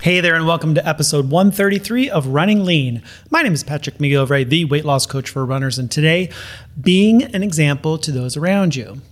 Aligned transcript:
Hey 0.00 0.20
there, 0.20 0.36
and 0.36 0.46
welcome 0.46 0.76
to 0.76 0.88
episode 0.88 1.28
133 1.28 2.08
of 2.08 2.28
Running 2.28 2.64
Lean. 2.64 3.02
My 3.30 3.42
name 3.42 3.52
is 3.52 3.64
Patrick 3.64 3.98
McGilvray, 3.98 4.48
the 4.48 4.64
weight 4.64 4.84
loss 4.84 5.06
coach 5.06 5.28
for 5.28 5.44
runners, 5.44 5.76
and 5.76 5.90
today, 5.90 6.30
being 6.80 7.24
an 7.24 7.42
example 7.42 7.98
to 7.98 8.12
those 8.12 8.36
around 8.36 8.76
you. 8.76 9.02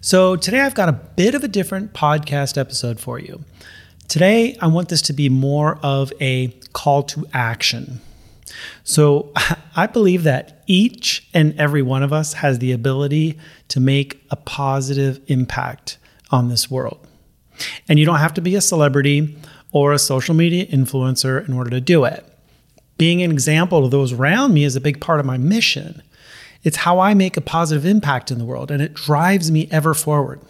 So, 0.00 0.36
today 0.36 0.60
I've 0.60 0.74
got 0.74 0.88
a 0.88 0.92
bit 0.92 1.34
of 1.34 1.44
a 1.44 1.48
different 1.48 1.92
podcast 1.92 2.56
episode 2.56 2.98
for 2.98 3.18
you. 3.18 3.44
Today, 4.08 4.56
I 4.62 4.68
want 4.68 4.88
this 4.88 5.02
to 5.02 5.12
be 5.12 5.28
more 5.28 5.78
of 5.82 6.10
a 6.22 6.48
call 6.72 7.02
to 7.02 7.26
action. 7.34 8.00
So, 8.82 9.34
I 9.76 9.88
believe 9.88 10.22
that 10.22 10.64
each 10.66 11.28
and 11.34 11.54
every 11.60 11.82
one 11.82 12.02
of 12.02 12.14
us 12.14 12.32
has 12.32 12.60
the 12.60 12.72
ability 12.72 13.38
to 13.68 13.78
make 13.78 14.24
a 14.30 14.36
positive 14.36 15.20
impact 15.26 15.98
on 16.30 16.48
this 16.48 16.70
world. 16.70 17.06
And 17.90 17.98
you 17.98 18.06
don't 18.06 18.20
have 18.20 18.32
to 18.34 18.40
be 18.40 18.54
a 18.54 18.62
celebrity 18.62 19.36
or 19.72 19.92
a 19.92 19.98
social 19.98 20.34
media 20.34 20.66
influencer 20.66 21.46
in 21.46 21.54
order 21.54 21.70
to 21.70 21.80
do 21.80 22.04
it. 22.04 22.26
Being 22.98 23.22
an 23.22 23.30
example 23.30 23.82
to 23.82 23.88
those 23.88 24.12
around 24.12 24.52
me 24.52 24.64
is 24.64 24.76
a 24.76 24.80
big 24.80 25.00
part 25.00 25.20
of 25.20 25.26
my 25.26 25.38
mission. 25.38 26.02
It's 26.62 26.78
how 26.78 26.98
I 26.98 27.14
make 27.14 27.36
a 27.36 27.40
positive 27.40 27.86
impact 27.86 28.30
in 28.30 28.38
the 28.38 28.44
world, 28.44 28.70
and 28.70 28.82
it 28.82 28.94
drives 28.94 29.50
me 29.50 29.68
ever 29.70 29.94
forward. 29.94 30.40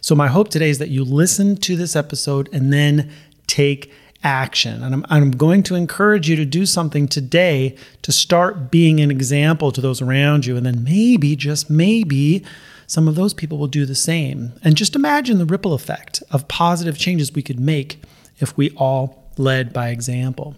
So, 0.00 0.14
my 0.14 0.28
hope 0.28 0.48
today 0.48 0.70
is 0.70 0.78
that 0.78 0.88
you 0.88 1.04
listen 1.04 1.56
to 1.58 1.76
this 1.76 1.94
episode 1.94 2.48
and 2.52 2.72
then 2.72 3.10
take 3.46 3.92
action. 4.24 4.82
And 4.82 4.94
I'm, 4.94 5.06
I'm, 5.08 5.30
going 5.30 5.62
to 5.64 5.74
encourage 5.74 6.28
you 6.28 6.36
to 6.36 6.44
do 6.44 6.66
something 6.66 7.06
today 7.06 7.76
to 8.02 8.10
start 8.10 8.70
being 8.70 9.00
an 9.00 9.10
example 9.10 9.70
to 9.72 9.80
those 9.80 10.02
around 10.02 10.46
you. 10.46 10.56
And 10.56 10.66
then 10.66 10.82
maybe, 10.82 11.36
just 11.36 11.70
maybe, 11.70 12.44
some 12.86 13.06
of 13.06 13.14
those 13.14 13.34
people 13.34 13.58
will 13.58 13.68
do 13.68 13.86
the 13.86 13.94
same. 13.94 14.52
And 14.64 14.76
just 14.76 14.96
imagine 14.96 15.38
the 15.38 15.44
ripple 15.44 15.74
effect 15.74 16.22
of 16.30 16.48
positive 16.48 16.98
changes 16.98 17.32
we 17.32 17.42
could 17.42 17.60
make 17.60 18.02
if 18.38 18.56
we 18.56 18.70
all 18.70 19.30
led 19.36 19.72
by 19.72 19.88
example. 19.88 20.56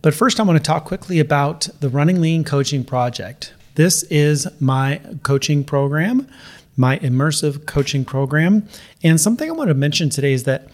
But 0.00 0.14
first, 0.14 0.38
I 0.38 0.44
want 0.44 0.58
to 0.58 0.62
talk 0.62 0.84
quickly 0.84 1.18
about 1.18 1.68
the 1.80 1.88
Running 1.88 2.20
Lean 2.20 2.44
Coaching 2.44 2.84
Project. 2.84 3.52
This 3.74 4.04
is 4.04 4.46
my 4.60 5.00
coaching 5.22 5.64
program, 5.64 6.28
my 6.76 6.98
immersive 6.98 7.66
coaching 7.66 8.04
program. 8.04 8.68
And 9.02 9.20
something 9.20 9.48
I 9.48 9.52
want 9.52 9.68
to 9.68 9.74
mention 9.74 10.08
today 10.08 10.32
is 10.32 10.44
that 10.44 10.68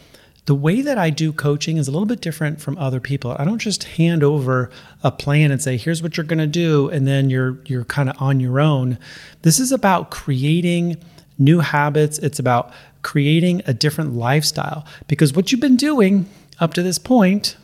the 0.47 0.55
way 0.55 0.83
that 0.83 0.99
I 0.99 1.09
do 1.09 1.33
coaching 1.33 1.79
is 1.79 1.89
a 1.89 1.91
little 1.91 2.07
bit 2.07 2.21
different 2.21 2.61
from 2.61 2.77
other 2.77 3.01
people. 3.01 3.35
I 3.39 3.45
don't 3.45 3.59
just 3.59 3.85
hand 3.85 4.23
over 4.23 4.71
a 5.03 5.11
plan 5.11 5.51
and 5.51 5.63
say, 5.63 5.79
"Here's 5.79 6.03
what 6.03 6.17
you're 6.17 6.25
going 6.25 6.39
to 6.39 6.47
do," 6.47 6.91
and 6.91 7.07
then 7.07 7.31
you're 7.31 7.59
you're 7.65 7.85
kind 7.85 8.11
of 8.11 8.21
on 8.21 8.41
your 8.41 8.61
own. 8.61 8.99
This 9.41 9.59
is 9.59 9.73
about 9.73 10.11
creating 10.11 10.99
new 11.39 11.61
habits. 11.61 12.19
It's 12.19 12.39
about 12.39 12.73
creating 13.05 13.63
a 13.67 13.73
different 13.73 14.15
lifestyle 14.15 14.85
because 15.07 15.33
what 15.33 15.53
you've 15.53 15.61
been 15.61 15.77
doing 15.77 16.27
up 16.59 16.75
to 16.75 16.83
this 16.83 16.99
point 16.99 17.57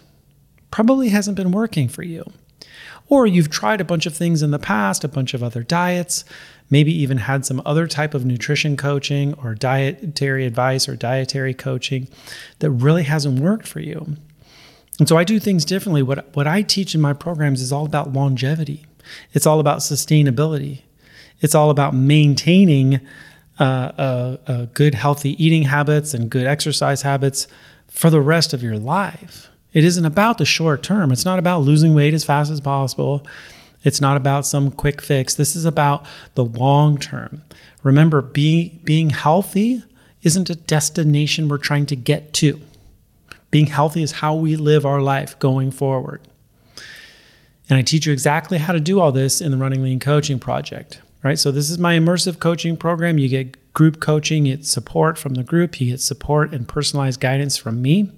probably 0.70 1.09
hasn't 1.09 1.37
been 1.37 1.50
working 1.50 1.88
for 1.88 2.04
you. 2.04 2.25
Or 3.09 3.26
you've 3.26 3.50
tried 3.50 3.81
a 3.81 3.84
bunch 3.84 4.06
of 4.06 4.15
things 4.15 4.41
in 4.41 4.53
the 4.53 4.59
past, 4.60 5.03
a 5.03 5.09
bunch 5.09 5.34
of 5.34 5.42
other 5.42 5.65
diets, 5.65 6.25
maybe 6.70 6.92
even 6.92 7.19
had 7.19 7.44
some 7.44 7.60
other 7.66 7.88
type 7.88 8.15
of 8.15 8.25
nutrition 8.25 8.76
coaching 8.76 9.34
or 9.34 9.56
dietary 9.56 10.47
advice 10.47 10.88
or 10.88 10.94
dietary 10.94 11.53
coaching 11.53 12.06
that 12.60 12.70
really 12.70 13.03
hasn't 13.03 13.41
worked 13.41 13.66
for 13.66 13.81
you. 13.81 14.16
And 15.00 15.09
so 15.09 15.16
I 15.16 15.25
do 15.25 15.41
things 15.41 15.65
differently. 15.65 16.03
What, 16.03 16.36
what 16.36 16.47
I 16.47 16.62
teach 16.62 16.94
in 16.94 17.00
my 17.00 17.12
programs 17.12 17.60
is 17.60 17.72
all 17.72 17.86
about 17.86 18.12
longevity, 18.12 18.86
it's 19.32 19.47
all 19.47 19.59
about 19.59 19.78
sustainability, 19.78 20.82
it's 21.41 21.54
all 21.54 21.70
about 21.70 21.94
maintaining 21.94 23.00
uh, 23.60 23.62
uh, 23.62 24.37
uh, 24.47 24.66
good, 24.72 24.94
healthy 24.94 25.43
eating 25.43 25.65
habits 25.65 26.15
and 26.15 26.31
good 26.31 26.47
exercise 26.47 27.03
habits 27.03 27.47
for 27.88 28.10
the 28.10 28.21
rest 28.21 28.53
of 28.53 28.62
your 28.62 28.78
life. 28.78 29.48
It 29.72 29.84
isn't 29.84 30.04
about 30.04 30.38
the 30.38 30.44
short 30.44 30.82
term. 30.82 31.12
It's 31.12 31.25
not 31.25 31.38
about 31.38 31.62
losing 31.62 31.94
weight 31.94 32.15
as 32.15 32.25
fast 32.25 32.50
as 32.50 32.60
possible. 32.60 33.26
It's 33.84 34.00
not 34.00 34.16
about 34.16 34.47
some 34.47 34.71
quick 34.71 35.00
fix. 35.00 35.34
This 35.34 35.54
is 35.54 35.65
about 35.65 36.04
the 36.34 36.44
long 36.44 36.98
term. 36.98 37.43
Remember, 37.82 38.21
be, 38.21 38.81
being 38.84 39.10
healthy 39.10 39.82
isn't 40.22 40.50
a 40.50 40.54
destination 40.54 41.48
we're 41.48 41.59
trying 41.59 41.87
to 41.87 41.97
get 41.97 42.32
to. 42.34 42.60
Being 43.50 43.66
healthy 43.66 44.03
is 44.03 44.12
how 44.12 44.34
we 44.34 44.56
live 44.56 44.84
our 44.84 45.00
life 45.00 45.38
going 45.38 45.71
forward. 45.71 46.21
And 47.69 47.78
I 47.78 47.82
teach 47.82 48.06
you 48.06 48.12
exactly 48.12 48.59
how 48.59 48.72
to 48.72 48.81
do 48.81 49.00
all 49.00 49.12
this 49.12 49.41
in 49.41 49.50
the 49.50 49.56
Running 49.56 49.82
Lean 49.82 50.00
Coaching 50.00 50.38
Project, 50.38 51.00
right? 51.22 51.38
So, 51.38 51.50
this 51.50 51.70
is 51.70 51.78
my 51.78 51.98
immersive 51.98 52.38
coaching 52.38 52.76
program. 52.76 53.19
You 53.19 53.28
get 53.28 53.72
group 53.72 54.00
coaching, 54.00 54.47
you 54.47 54.56
get 54.56 54.66
support 54.66 55.19
from 55.19 55.34
the 55.34 55.42
group, 55.42 55.81
you 55.81 55.91
get 55.91 56.00
support 56.00 56.53
and 56.53 56.66
personalized 56.66 57.20
guidance 57.20 57.56
from 57.56 57.81
me. 57.81 58.10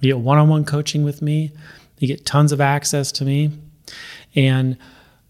You 0.00 0.12
get 0.12 0.18
one 0.18 0.38
on 0.38 0.48
one 0.48 0.64
coaching 0.64 1.04
with 1.04 1.22
me. 1.22 1.52
You 1.98 2.08
get 2.08 2.26
tons 2.26 2.52
of 2.52 2.60
access 2.60 3.12
to 3.12 3.24
me. 3.24 3.52
And 4.34 4.76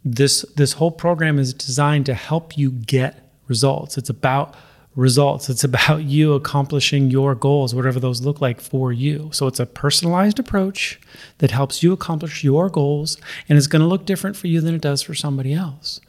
this, 0.04 0.42
this 0.56 0.74
whole 0.74 0.90
program 0.90 1.38
is 1.38 1.54
designed 1.54 2.06
to 2.06 2.14
help 2.14 2.58
you 2.58 2.70
get 2.70 3.30
results. 3.46 3.96
It's 3.96 4.10
about 4.10 4.54
results. 4.96 5.48
It's 5.48 5.64
about 5.64 6.02
you 6.04 6.34
accomplishing 6.34 7.10
your 7.10 7.34
goals, 7.34 7.74
whatever 7.74 8.00
those 8.00 8.22
look 8.22 8.40
like 8.40 8.60
for 8.60 8.92
you. 8.92 9.30
So 9.32 9.46
it's 9.46 9.60
a 9.60 9.66
personalized 9.66 10.38
approach 10.38 11.00
that 11.38 11.50
helps 11.50 11.82
you 11.82 11.92
accomplish 11.92 12.44
your 12.44 12.68
goals 12.68 13.16
and 13.48 13.56
it's 13.58 13.66
going 13.66 13.82
to 13.82 13.88
look 13.88 14.06
different 14.06 14.36
for 14.36 14.46
you 14.46 14.60
than 14.60 14.74
it 14.74 14.80
does 14.80 15.02
for 15.02 15.14
somebody 15.14 15.52
else. 15.52 16.00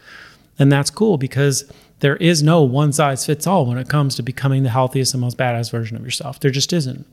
And 0.57 0.71
that's 0.71 0.89
cool 0.89 1.17
because 1.17 1.69
there 1.99 2.15
is 2.17 2.43
no 2.43 2.61
one 2.61 2.93
size 2.93 3.25
fits 3.25 3.47
all 3.47 3.65
when 3.65 3.77
it 3.77 3.89
comes 3.89 4.15
to 4.15 4.23
becoming 4.23 4.63
the 4.63 4.69
healthiest 4.69 5.13
and 5.13 5.21
most 5.21 5.37
badass 5.37 5.71
version 5.71 5.97
of 5.97 6.03
yourself. 6.03 6.39
There 6.39 6.51
just 6.51 6.73
isn't. 6.73 7.05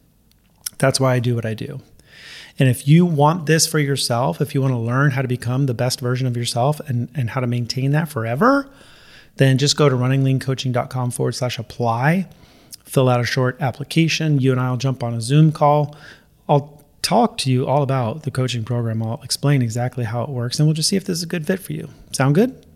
That's 0.78 1.00
why 1.00 1.14
I 1.14 1.18
do 1.18 1.34
what 1.34 1.46
I 1.46 1.54
do. 1.54 1.80
And 2.58 2.68
if 2.68 2.86
you 2.86 3.06
want 3.06 3.46
this 3.46 3.66
for 3.66 3.78
yourself, 3.78 4.40
if 4.40 4.54
you 4.54 4.60
want 4.60 4.74
to 4.74 4.78
learn 4.78 5.12
how 5.12 5.22
to 5.22 5.28
become 5.28 5.66
the 5.66 5.74
best 5.74 6.00
version 6.00 6.26
of 6.26 6.36
yourself 6.36 6.80
and, 6.80 7.08
and 7.14 7.30
how 7.30 7.40
to 7.40 7.46
maintain 7.46 7.92
that 7.92 8.08
forever, 8.08 8.68
then 9.36 9.58
just 9.58 9.76
go 9.76 9.88
to 9.88 9.96
runningleancoaching.com 9.96 11.10
forward 11.12 11.32
slash 11.32 11.58
apply, 11.58 12.28
fill 12.84 13.08
out 13.08 13.20
a 13.20 13.24
short 13.24 13.60
application. 13.60 14.38
You 14.38 14.52
and 14.52 14.60
I 14.60 14.70
will 14.70 14.76
jump 14.76 15.02
on 15.02 15.14
a 15.14 15.20
Zoom 15.20 15.52
call. 15.52 15.96
I'll 16.48 16.82
talk 17.00 17.38
to 17.38 17.50
you 17.50 17.66
all 17.66 17.82
about 17.82 18.24
the 18.24 18.30
coaching 18.30 18.64
program. 18.64 19.02
I'll 19.02 19.20
explain 19.22 19.62
exactly 19.62 20.04
how 20.04 20.22
it 20.22 20.28
works, 20.28 20.58
and 20.58 20.68
we'll 20.68 20.74
just 20.74 20.88
see 20.88 20.96
if 20.96 21.04
this 21.04 21.18
is 21.18 21.22
a 21.22 21.26
good 21.26 21.46
fit 21.46 21.60
for 21.60 21.72
you. 21.72 21.88
Sound 22.12 22.34
good? 22.34 22.66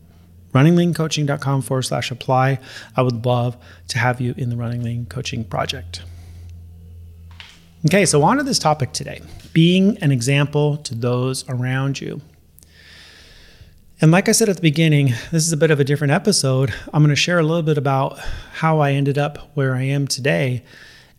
runningleancoaching.com 0.56 1.62
forward 1.62 1.82
slash 1.82 2.10
apply. 2.10 2.58
I 2.96 3.02
would 3.02 3.26
love 3.26 3.56
to 3.88 3.98
have 3.98 4.20
you 4.20 4.34
in 4.38 4.48
the 4.48 4.56
Running 4.56 4.82
Lean 4.82 5.06
Coaching 5.06 5.44
Project. 5.44 6.02
Okay, 7.84 8.06
so 8.06 8.22
on 8.22 8.38
to 8.38 8.42
this 8.42 8.58
topic 8.58 8.92
today 8.92 9.20
being 9.52 9.96
an 9.98 10.12
example 10.12 10.76
to 10.78 10.94
those 10.94 11.48
around 11.48 12.00
you. 12.00 12.20
And 14.00 14.10
like 14.10 14.28
I 14.28 14.32
said 14.32 14.50
at 14.50 14.56
the 14.56 14.62
beginning, 14.62 15.14
this 15.30 15.46
is 15.46 15.52
a 15.52 15.56
bit 15.56 15.70
of 15.70 15.80
a 15.80 15.84
different 15.84 16.12
episode. 16.12 16.74
I'm 16.92 17.02
going 17.02 17.08
to 17.08 17.16
share 17.16 17.38
a 17.38 17.42
little 17.42 17.62
bit 17.62 17.78
about 17.78 18.18
how 18.52 18.80
I 18.80 18.92
ended 18.92 19.16
up 19.16 19.38
where 19.54 19.74
I 19.74 19.82
am 19.82 20.06
today 20.06 20.62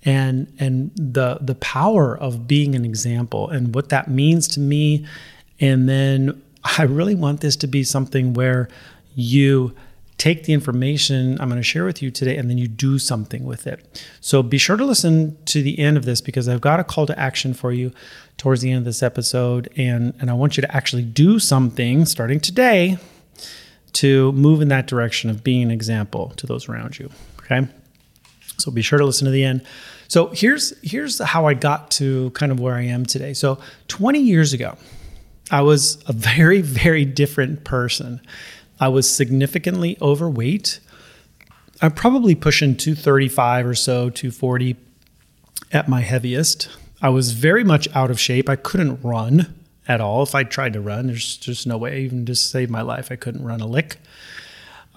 and 0.03 0.53
and 0.59 0.91
the 0.95 1.39
the 1.41 1.55
power 1.55 2.15
of 2.17 2.47
being 2.47 2.75
an 2.75 2.85
example 2.85 3.49
and 3.49 3.73
what 3.73 3.89
that 3.89 4.09
means 4.09 4.47
to 4.49 4.59
me 4.59 5.05
and 5.59 5.89
then 5.89 6.41
I 6.77 6.83
really 6.83 7.15
want 7.15 7.41
this 7.41 7.55
to 7.57 7.67
be 7.67 7.83
something 7.83 8.33
where 8.33 8.69
you 9.17 9.73
take 10.19 10.43
the 10.43 10.53
information 10.53 11.39
I'm 11.41 11.49
going 11.49 11.59
to 11.59 11.63
share 11.63 11.85
with 11.85 12.01
you 12.01 12.11
today 12.11 12.37
and 12.37 12.49
then 12.49 12.57
you 12.57 12.67
do 12.67 12.99
something 12.99 13.43
with 13.43 13.65
it. 13.67 14.03
So 14.21 14.43
be 14.43 14.57
sure 14.57 14.77
to 14.77 14.85
listen 14.85 15.37
to 15.45 15.61
the 15.61 15.77
end 15.79 15.97
of 15.97 16.05
this 16.05 16.21
because 16.21 16.47
I've 16.47 16.61
got 16.61 16.79
a 16.79 16.83
call 16.83 17.07
to 17.07 17.19
action 17.19 17.53
for 17.53 17.71
you 17.71 17.91
towards 18.37 18.61
the 18.61 18.71
end 18.71 18.79
of 18.79 18.85
this 18.85 19.01
episode. 19.01 19.71
And, 19.75 20.13
and 20.19 20.29
I 20.29 20.33
want 20.33 20.55
you 20.55 20.61
to 20.61 20.75
actually 20.75 21.03
do 21.03 21.39
something 21.39 22.05
starting 22.05 22.39
today 22.39 22.97
to 23.93 24.31
move 24.33 24.61
in 24.61 24.67
that 24.67 24.85
direction 24.85 25.31
of 25.31 25.43
being 25.43 25.63
an 25.63 25.71
example 25.71 26.29
to 26.37 26.45
those 26.45 26.69
around 26.69 26.99
you. 26.99 27.09
Okay. 27.39 27.67
So 28.57 28.71
be 28.71 28.83
sure 28.83 28.99
to 28.99 29.05
listen 29.05 29.25
to 29.25 29.31
the 29.31 29.43
end. 29.43 29.63
So 30.07 30.27
here's 30.27 30.77
here's 30.81 31.19
how 31.19 31.47
I 31.47 31.53
got 31.53 31.91
to 31.91 32.29
kind 32.31 32.51
of 32.51 32.59
where 32.59 32.75
I 32.75 32.83
am 32.83 33.05
today. 33.05 33.33
So 33.33 33.59
20 33.87 34.19
years 34.19 34.53
ago, 34.53 34.77
I 35.51 35.61
was 35.61 36.03
a 36.07 36.13
very, 36.13 36.61
very 36.61 37.05
different 37.05 37.63
person. 37.63 38.21
I 38.79 38.87
was 38.87 39.09
significantly 39.09 39.97
overweight. 40.01 40.79
I'm 41.81 41.91
probably 41.91 42.35
pushing 42.35 42.75
235 42.75 43.65
or 43.65 43.75
so, 43.75 44.09
240 44.09 44.75
at 45.71 45.87
my 45.87 46.01
heaviest. 46.01 46.69
I 47.01 47.09
was 47.09 47.31
very 47.31 47.63
much 47.63 47.87
out 47.95 48.09
of 48.09 48.19
shape. 48.19 48.49
I 48.49 48.55
couldn't 48.55 49.01
run 49.03 49.53
at 49.87 50.01
all. 50.01 50.23
If 50.23 50.35
I 50.35 50.43
tried 50.43 50.73
to 50.73 50.81
run, 50.81 51.07
there's 51.07 51.37
just 51.37 51.67
no 51.67 51.77
way, 51.77 52.01
even 52.01 52.25
to 52.25 52.35
save 52.35 52.69
my 52.69 52.81
life, 52.81 53.11
I 53.11 53.15
couldn't 53.15 53.43
run 53.43 53.61
a 53.61 53.67
lick. 53.67 53.97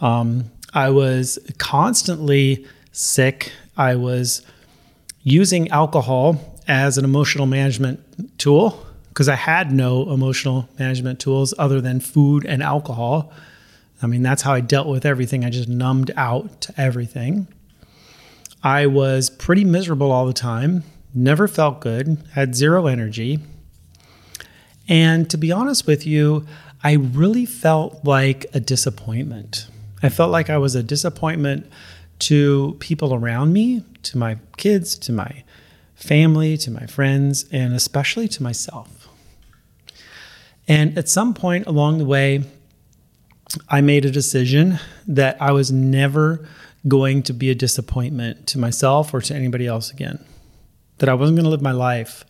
Um, 0.00 0.50
I 0.73 0.91
was 0.91 1.38
constantly 1.59 2.67
sick. 2.93 3.53
I 3.77 3.94
was 3.94 4.43
using 5.23 5.69
alcohol 5.69 6.59
as 6.67 6.97
an 6.97 7.05
emotional 7.05 7.47
management 7.47 8.38
tool 8.38 8.87
because 9.09 9.29
I 9.29 9.35
had 9.35 9.73
no 9.73 10.11
emotional 10.11 10.69
management 10.79 11.21
tools 11.21 11.53
other 11.59 11.81
than 11.81 12.00
food 12.00 12.47
and 12.47 12.62
alcohol. 12.62 13.32
I 14.02 14.06
mean, 14.06 14.23
that's 14.23 14.43
how 14.43 14.52
I 14.52 14.61
dealt 14.61 14.88
with 14.88 15.05
everything. 15.05 15.44
I 15.44 15.50
just 15.50 15.69
numbed 15.69 16.11
out 16.17 16.61
to 16.62 16.81
everything. 16.81 17.49
I 18.62 18.87
was 18.87 19.31
pretty 19.31 19.64
miserable 19.64 20.12
all 20.12 20.26
the 20.26 20.32
time, 20.32 20.85
never 21.14 21.49
felt 21.49 21.81
good, 21.81 22.19
had 22.32 22.55
zero 22.55 22.87
energy. 22.87 23.38
And 24.88 25.31
to 25.31 25.38
be 25.38 25.52
honest 25.52 25.87
with 25.87 26.06
you, 26.06 26.47
I 26.82 26.94
really 26.94 27.47
felt 27.47 28.05
like 28.05 28.47
a 28.55 28.61
disappointment. 28.61 29.69
I 30.03 30.08
felt 30.08 30.31
like 30.31 30.50
I 30.50 30.58
was 30.58 30.75
a 30.75 30.82
disappointment 30.82 31.70
to 32.20 32.76
people 32.81 33.14
around 33.14 33.53
me, 33.53 33.85
to 34.03 34.19
my 34.19 34.38
kids, 34.56 34.94
to 35.00 35.12
my 35.12 35.43
family, 35.94 36.56
to 36.58 36.70
my 36.70 36.87
friends, 36.87 37.44
and 37.53 37.75
especially 37.75 38.29
to 38.29 38.43
myself. 38.43 39.08
And 40.67 40.96
at 40.96 41.08
some 41.08 41.35
point 41.35 41.67
along 41.67 41.99
the 41.99 42.05
way, 42.05 42.44
I 43.69 43.81
made 43.81 44.05
a 44.05 44.11
decision 44.11 44.79
that 45.06 45.41
I 45.41 45.52
was 45.52 45.73
never 45.73 46.47
going 46.87 47.23
to 47.25 47.32
be 47.32 47.50
a 47.50 47.55
disappointment 47.55 48.47
to 48.49 48.58
myself 48.58 49.12
or 49.12 49.20
to 49.20 49.35
anybody 49.35 49.67
else 49.67 49.91
again. 49.91 50.25
That 50.99 51.08
I 51.08 51.14
wasn't 51.14 51.37
going 51.37 51.44
to 51.44 51.50
live 51.50 51.62
my 51.62 51.73
life 51.73 52.25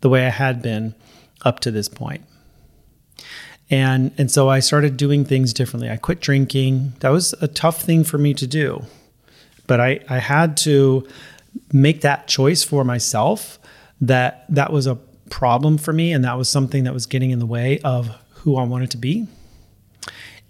the 0.00 0.08
way 0.08 0.26
I 0.26 0.30
had 0.30 0.62
been 0.62 0.94
up 1.44 1.60
to 1.60 1.70
this 1.70 1.88
point. 1.88 2.24
And 3.70 4.12
and 4.18 4.30
so 4.30 4.48
I 4.48 4.60
started 4.60 4.96
doing 4.96 5.24
things 5.24 5.52
differently. 5.52 5.88
I 5.90 5.96
quit 5.96 6.20
drinking. 6.20 6.92
That 7.00 7.08
was 7.10 7.32
a 7.40 7.48
tough 7.48 7.82
thing 7.82 8.04
for 8.04 8.18
me 8.18 8.34
to 8.34 8.46
do. 8.46 8.84
But 9.66 9.80
I, 9.80 10.00
I 10.08 10.18
had 10.18 10.56
to 10.58 11.06
make 11.72 12.02
that 12.02 12.28
choice 12.28 12.62
for 12.64 12.84
myself 12.84 13.58
that 14.00 14.44
that 14.48 14.72
was 14.72 14.86
a 14.86 14.96
problem 15.30 15.78
for 15.78 15.92
me 15.92 16.12
and 16.12 16.24
that 16.24 16.36
was 16.36 16.48
something 16.48 16.84
that 16.84 16.92
was 16.92 17.06
getting 17.06 17.30
in 17.30 17.38
the 17.38 17.46
way 17.46 17.78
of 17.80 18.08
who 18.30 18.56
I 18.56 18.64
wanted 18.64 18.90
to 18.90 18.98
be. 18.98 19.26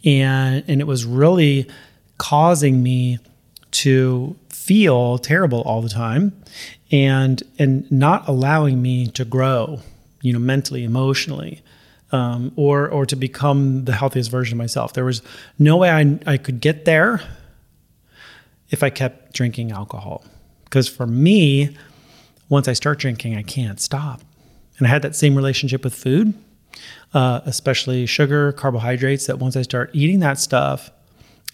And 0.05 0.65
and 0.69 0.81
it 0.81 0.87
was 0.87 1.05
really 1.05 1.69
causing 2.19 2.83
me 2.83 3.19
to 3.73 4.37
feel 4.49 5.19
terrible 5.19 5.63
all 5.63 5.83
the 5.83 5.89
time 5.89 6.33
and 6.91 7.43
and 7.59 7.91
not 7.91 8.29
allowing 8.29 8.83
me 8.83 9.07
to 9.09 9.25
grow, 9.25 9.81
you 10.21 10.33
know, 10.33 10.39
mentally, 10.39 10.85
emotionally. 10.85 11.63
Um, 12.11 12.53
or 12.57 12.91
or 12.91 13.07
to 13.07 13.17
become 13.17 13.87
the 13.87 13.95
healthiest 13.95 14.31
version 14.31 14.57
of 14.57 14.59
myself. 14.59 14.93
There 14.93 15.07
was 15.07 15.23
no 15.59 15.79
way 15.79 15.91
I, 15.91 16.19
I 16.27 16.37
could 16.37 16.61
get 16.61 16.85
there 16.85 17.23
if 18.69 18.83
I 18.83 18.91
kept 18.91 19.33
drinking 19.33 19.73
alcohol. 19.73 20.23
Because 20.65 20.89
for 20.89 21.07
me, 21.07 21.77
once 22.49 22.67
I 22.69 22.73
start 22.73 22.99
drinking, 22.99 23.37
I 23.37 23.43
can't 23.43 23.81
stop. 23.81 24.21
And 24.79 24.87
I 24.87 24.91
had 24.91 25.03
that 25.03 25.15
same 25.15 25.37
relationship 25.37 25.85
with 25.85 25.95
food, 25.95 26.35
uh, 27.15 27.41
especially 27.45 28.07
sugar, 28.07 28.53
carbohydrates, 28.53 29.27
that 29.27 29.39
once 29.39 29.57
I 29.57 29.63
start 29.63 29.91
eating 29.93 30.21
that 30.21 30.39
stuff, 30.39 30.91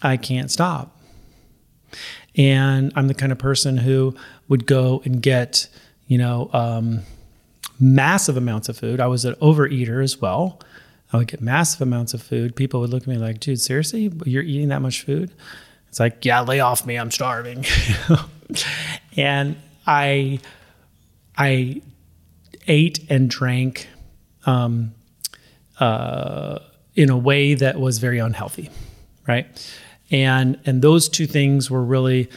I 0.03 0.17
can't 0.17 0.51
stop. 0.51 0.97
And 2.37 2.93
I'm 2.95 3.09
the 3.09 3.15
kind 3.15 3.33
of 3.33 3.39
person 3.39 3.79
who 3.79 4.15
would 4.49 4.67
go 4.67 5.03
and 5.05 5.21
get, 5.21 5.69
you 6.07 6.19
know, 6.19 6.51
um, 6.53 7.01
massive 7.81 8.37
amounts 8.37 8.69
of 8.69 8.77
food. 8.77 9.01
I 9.01 9.07
was 9.07 9.25
an 9.25 9.35
overeater 9.37 10.03
as 10.03 10.21
well. 10.21 10.61
I 11.13 11.17
would 11.17 11.29
get 11.29 11.41
massive 11.41 11.81
amounts 11.81 12.15
of 12.15 12.23
food. 12.23 12.55
People 12.55 12.81
would 12.81 12.91
look 12.91 13.03
at 13.03 13.09
me 13.09 13.17
like, 13.17 13.41
dude, 13.41 13.61
seriously? 13.61 14.13
You're 14.25 14.43
eating 14.43 14.69
that 14.69 14.83
much 14.83 15.03
food? 15.03 15.33
It's 15.89 15.99
like, 15.99 16.25
yeah, 16.25 16.41
lay 16.43 16.61
off 16.61 16.85
me. 16.85 16.97
I'm 16.97 17.11
starving. 17.11 17.65
and 19.17 19.57
I, 19.87 20.41
I 21.37 21.81
ate 22.67 23.07
and 23.09 23.31
drank 23.31 23.89
um, 24.45 24.95
uh, 25.81 26.59
in 26.95 27.11
a 27.11 27.17
way 27.17 27.55
that 27.55 27.79
was 27.79 27.99
very 27.99 28.19
unhealthy, 28.19 28.71
right? 29.27 29.47
And 30.11 30.59
and 30.67 30.83
those 30.83 31.09
two 31.09 31.27
things 31.27 31.71
were 31.71 31.85
really 31.85 32.29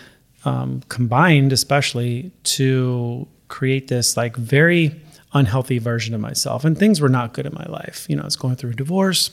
um, 0.46 0.82
combined, 0.90 1.54
especially 1.54 2.32
to 2.44 3.28
create 3.48 3.88
this 3.88 4.18
like 4.18 4.36
very 4.36 5.00
unhealthy 5.34 5.78
version 5.78 6.14
of 6.14 6.22
myself. 6.22 6.66
And 6.66 6.78
things 6.78 7.00
were 7.00 7.10
not 7.10 7.34
good 7.34 7.46
in 7.46 7.54
my 7.54 7.66
life. 7.66 8.06
You 8.10 8.16
know, 8.16 8.24
I 8.24 8.26
was 8.26 8.36
going 8.36 8.56
through 8.56 8.72
a 8.72 8.76
divorce, 8.76 9.32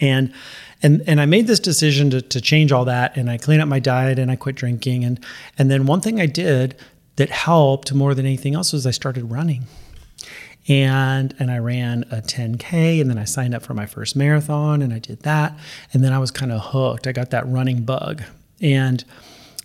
and 0.00 0.32
and 0.82 1.02
and 1.06 1.20
I 1.20 1.26
made 1.26 1.46
this 1.46 1.60
decision 1.60 2.10
to 2.10 2.20
to 2.20 2.40
change 2.40 2.72
all 2.72 2.84
that. 2.86 3.16
And 3.16 3.30
I 3.30 3.38
cleaned 3.38 3.62
up 3.62 3.68
my 3.68 3.80
diet 3.80 4.18
and 4.18 4.30
I 4.30 4.36
quit 4.36 4.56
drinking. 4.56 5.04
And 5.04 5.24
and 5.56 5.70
then 5.70 5.86
one 5.86 6.00
thing 6.00 6.20
I 6.20 6.26
did 6.26 6.76
that 7.16 7.30
helped 7.30 7.92
more 7.92 8.14
than 8.14 8.26
anything 8.26 8.54
else 8.54 8.72
was 8.72 8.86
I 8.86 8.92
started 8.92 9.30
running 9.30 9.66
and 10.68 11.34
and 11.38 11.50
I 11.50 11.58
ran 11.58 12.04
a 12.10 12.16
10k 12.16 13.00
and 13.00 13.08
then 13.08 13.18
I 13.18 13.24
signed 13.24 13.54
up 13.54 13.62
for 13.62 13.74
my 13.74 13.86
first 13.86 14.14
marathon 14.14 14.82
and 14.82 14.92
I 14.92 14.98
did 14.98 15.20
that 15.20 15.58
and 15.92 16.04
then 16.04 16.12
I 16.12 16.18
was 16.18 16.30
kind 16.30 16.52
of 16.52 16.60
hooked. 16.60 17.06
I 17.06 17.12
got 17.12 17.30
that 17.30 17.48
running 17.48 17.82
bug. 17.82 18.22
And 18.60 19.04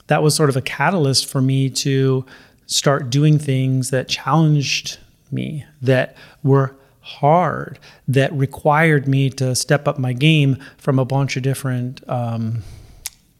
that 0.07 0.23
was 0.23 0.35
sort 0.35 0.50
of 0.50 0.55
a 0.55 0.61
catalyst 0.61 1.25
for 1.25 1.41
me 1.41 1.69
to 1.69 2.25
start 2.67 3.09
doing 3.09 3.38
things 3.38 3.89
that 3.89 4.07
challenged 4.07 4.97
me 5.31 5.65
that 5.81 6.15
were 6.44 6.75
hard 7.01 7.79
that 8.07 8.31
required 8.33 9.07
me 9.07 9.29
to 9.29 9.53
step 9.55 9.88
up 9.88 10.00
my 10.00 10.13
game 10.13 10.57
from 10.77 11.00
a 11.00 11.05
bunch 11.05 11.35
of 11.35 11.44
different 11.44 12.07
um, 12.09 12.63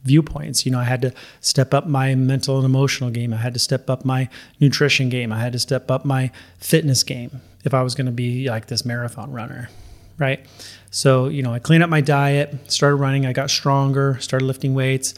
viewpoints. 0.04 0.65
You 0.65 0.71
know, 0.74 0.80
I 0.80 0.83
had 0.83 1.01
to 1.04 1.13
step 1.39 1.74
up 1.74 1.88
my 1.88 2.13
mental 2.15 2.57
and 2.57 2.65
emotional 2.65 3.10
game. 3.10 3.33
I 3.33 3.38
had 3.38 3.54
to 3.54 3.60
step 3.60 3.89
up 3.89 4.04
my 4.04 4.27
nutrition 4.60 5.07
game. 5.07 5.31
I 5.31 5.39
had 5.39 5.54
to 5.54 5.60
step 5.60 5.89
up 5.89 6.04
my 6.04 6.30
fitness 6.57 7.04
game 7.04 7.39
if 7.63 7.74
I 7.74 7.81
was 7.81 7.95
going 7.95 8.06
to 8.06 8.12
be 8.12 8.50
like 8.50 8.68
this 8.68 8.86
marathon 8.86 9.31
runner, 9.31 9.69
right? 10.18 10.45
So, 10.92 11.27
you 11.27 11.42
know, 11.42 11.54
I 11.54 11.60
cleaned 11.60 11.83
up 11.83 11.89
my 11.89 12.01
diet, 12.01 12.71
started 12.71 12.98
running, 12.98 13.25
I 13.25 13.33
got 13.33 13.50
stronger, 13.50 14.18
started 14.19 14.45
lifting 14.45 14.74
weights, 14.74 15.15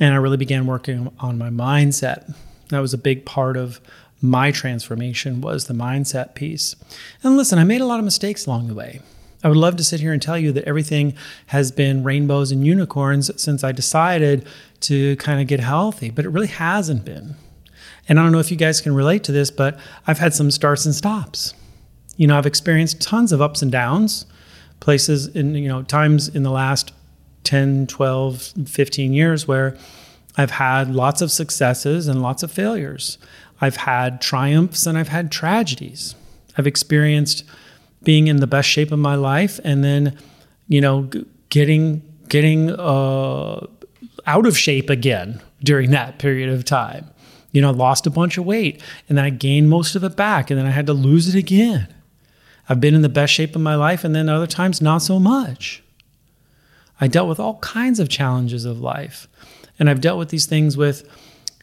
and 0.00 0.12
I 0.12 0.16
really 0.18 0.36
began 0.36 0.66
working 0.66 1.10
on 1.20 1.38
my 1.38 1.50
mindset. 1.50 2.34
That 2.68 2.80
was 2.80 2.94
a 2.94 2.98
big 2.98 3.24
part 3.24 3.56
of 3.56 3.80
my 4.20 4.50
transformation 4.50 5.40
was 5.40 5.66
the 5.66 5.74
mindset 5.74 6.34
piece. 6.34 6.76
And 7.22 7.36
listen, 7.36 7.58
I 7.58 7.64
made 7.64 7.80
a 7.80 7.86
lot 7.86 7.98
of 7.98 8.04
mistakes 8.04 8.46
along 8.46 8.68
the 8.68 8.74
way. 8.74 9.00
I 9.42 9.48
would 9.48 9.58
love 9.58 9.76
to 9.76 9.84
sit 9.84 10.00
here 10.00 10.12
and 10.12 10.22
tell 10.22 10.38
you 10.38 10.52
that 10.52 10.64
everything 10.64 11.14
has 11.48 11.70
been 11.70 12.02
rainbows 12.02 12.50
and 12.50 12.66
unicorns 12.66 13.30
since 13.40 13.62
I 13.62 13.72
decided 13.72 14.46
to 14.80 15.16
kind 15.16 15.40
of 15.42 15.46
get 15.46 15.60
healthy, 15.60 16.10
but 16.10 16.24
it 16.24 16.30
really 16.30 16.46
hasn't 16.46 17.04
been. 17.04 17.36
And 18.08 18.18
I 18.18 18.22
don't 18.22 18.32
know 18.32 18.38
if 18.38 18.50
you 18.50 18.56
guys 18.56 18.80
can 18.80 18.94
relate 18.94 19.24
to 19.24 19.32
this, 19.32 19.50
but 19.50 19.78
I've 20.06 20.18
had 20.18 20.32
some 20.32 20.50
starts 20.50 20.86
and 20.86 20.94
stops. 20.94 21.52
You 22.16 22.26
know, 22.26 22.38
I've 22.38 22.46
experienced 22.46 23.00
tons 23.00 23.32
of 23.32 23.42
ups 23.42 23.62
and 23.62 23.72
downs, 23.72 24.26
places 24.80 25.26
in, 25.28 25.54
you 25.54 25.68
know, 25.68 25.82
times 25.82 26.28
in 26.28 26.42
the 26.42 26.50
last 26.50 26.92
10, 27.44 27.86
12, 27.86 28.54
15 28.66 29.12
years 29.12 29.46
where 29.46 29.76
I've 30.36 30.52
had 30.52 30.94
lots 30.94 31.20
of 31.20 31.30
successes 31.30 32.08
and 32.08 32.22
lots 32.22 32.42
of 32.42 32.50
failures. 32.50 33.18
I've 33.60 33.76
had 33.76 34.20
triumphs 34.20 34.86
and 34.86 34.98
I've 34.98 35.08
had 35.08 35.30
tragedies. 35.30 36.14
I've 36.56 36.66
experienced 36.66 37.44
being 38.02 38.26
in 38.26 38.36
the 38.36 38.46
best 38.46 38.68
shape 38.68 38.92
of 38.92 38.98
my 38.98 39.14
life 39.14 39.60
and 39.64 39.82
then, 39.82 40.18
you 40.68 40.80
know, 40.80 41.10
getting 41.48 42.02
getting 42.28 42.70
uh, 42.70 43.66
out 44.26 44.46
of 44.46 44.58
shape 44.58 44.90
again 44.90 45.40
during 45.62 45.90
that 45.90 46.18
period 46.18 46.50
of 46.50 46.64
time. 46.64 47.08
You 47.52 47.62
know, 47.62 47.68
I 47.68 47.72
lost 47.72 48.06
a 48.06 48.10
bunch 48.10 48.36
of 48.36 48.44
weight 48.44 48.82
and 49.08 49.16
then 49.16 49.24
I 49.24 49.30
gained 49.30 49.70
most 49.70 49.94
of 49.94 50.02
it 50.02 50.16
back 50.16 50.50
and 50.50 50.58
then 50.58 50.66
I 50.66 50.70
had 50.70 50.86
to 50.86 50.92
lose 50.92 51.32
it 51.32 51.38
again. 51.38 51.88
I've 52.68 52.80
been 52.80 52.94
in 52.94 53.02
the 53.02 53.08
best 53.08 53.32
shape 53.32 53.54
of 53.54 53.62
my 53.62 53.74
life 53.74 54.04
and 54.04 54.14
then 54.14 54.28
other 54.28 54.46
times 54.46 54.80
not 54.80 54.98
so 54.98 55.18
much. 55.18 55.82
I 57.00 57.08
dealt 57.08 57.28
with 57.28 57.40
all 57.40 57.58
kinds 57.58 58.00
of 58.00 58.08
challenges 58.08 58.64
of 58.64 58.80
life. 58.80 59.28
And 59.78 59.90
I've 59.90 60.00
dealt 60.00 60.18
with 60.18 60.28
these 60.28 60.46
things 60.46 60.76
with 60.76 61.08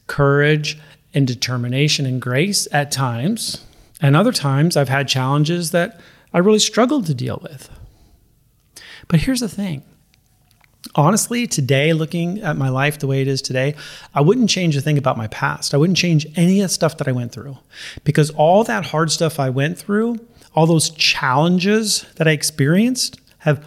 courage 0.07 0.77
and 1.13 1.25
determination 1.25 2.05
and 2.05 2.21
grace 2.21 2.67
at 2.71 2.91
times. 2.91 3.65
And 4.01 4.15
other 4.15 4.31
times 4.31 4.75
I've 4.75 4.89
had 4.89 5.07
challenges 5.07 5.71
that 5.71 5.99
I 6.33 6.39
really 6.39 6.59
struggled 6.59 7.05
to 7.07 7.13
deal 7.13 7.39
with. 7.41 7.69
But 9.07 9.21
here's 9.21 9.41
the 9.41 9.49
thing 9.49 9.83
honestly, 10.95 11.47
today, 11.47 11.93
looking 11.93 12.41
at 12.41 12.57
my 12.57 12.69
life 12.69 12.99
the 12.99 13.07
way 13.07 13.21
it 13.21 13.27
is 13.27 13.41
today, 13.41 13.75
I 14.13 14.21
wouldn't 14.21 14.49
change 14.49 14.75
a 14.75 14.81
thing 14.81 14.97
about 14.97 15.17
my 15.17 15.27
past. 15.27 15.73
I 15.73 15.77
wouldn't 15.77 15.97
change 15.97 16.27
any 16.35 16.59
of 16.59 16.65
the 16.65 16.73
stuff 16.73 16.97
that 16.97 17.07
I 17.07 17.11
went 17.11 17.31
through 17.31 17.57
because 18.03 18.29
all 18.31 18.63
that 18.63 18.85
hard 18.87 19.11
stuff 19.11 19.39
I 19.39 19.49
went 19.49 19.77
through, 19.77 20.19
all 20.53 20.65
those 20.65 20.89
challenges 20.89 22.05
that 22.15 22.27
I 22.27 22.31
experienced, 22.31 23.19
have 23.39 23.65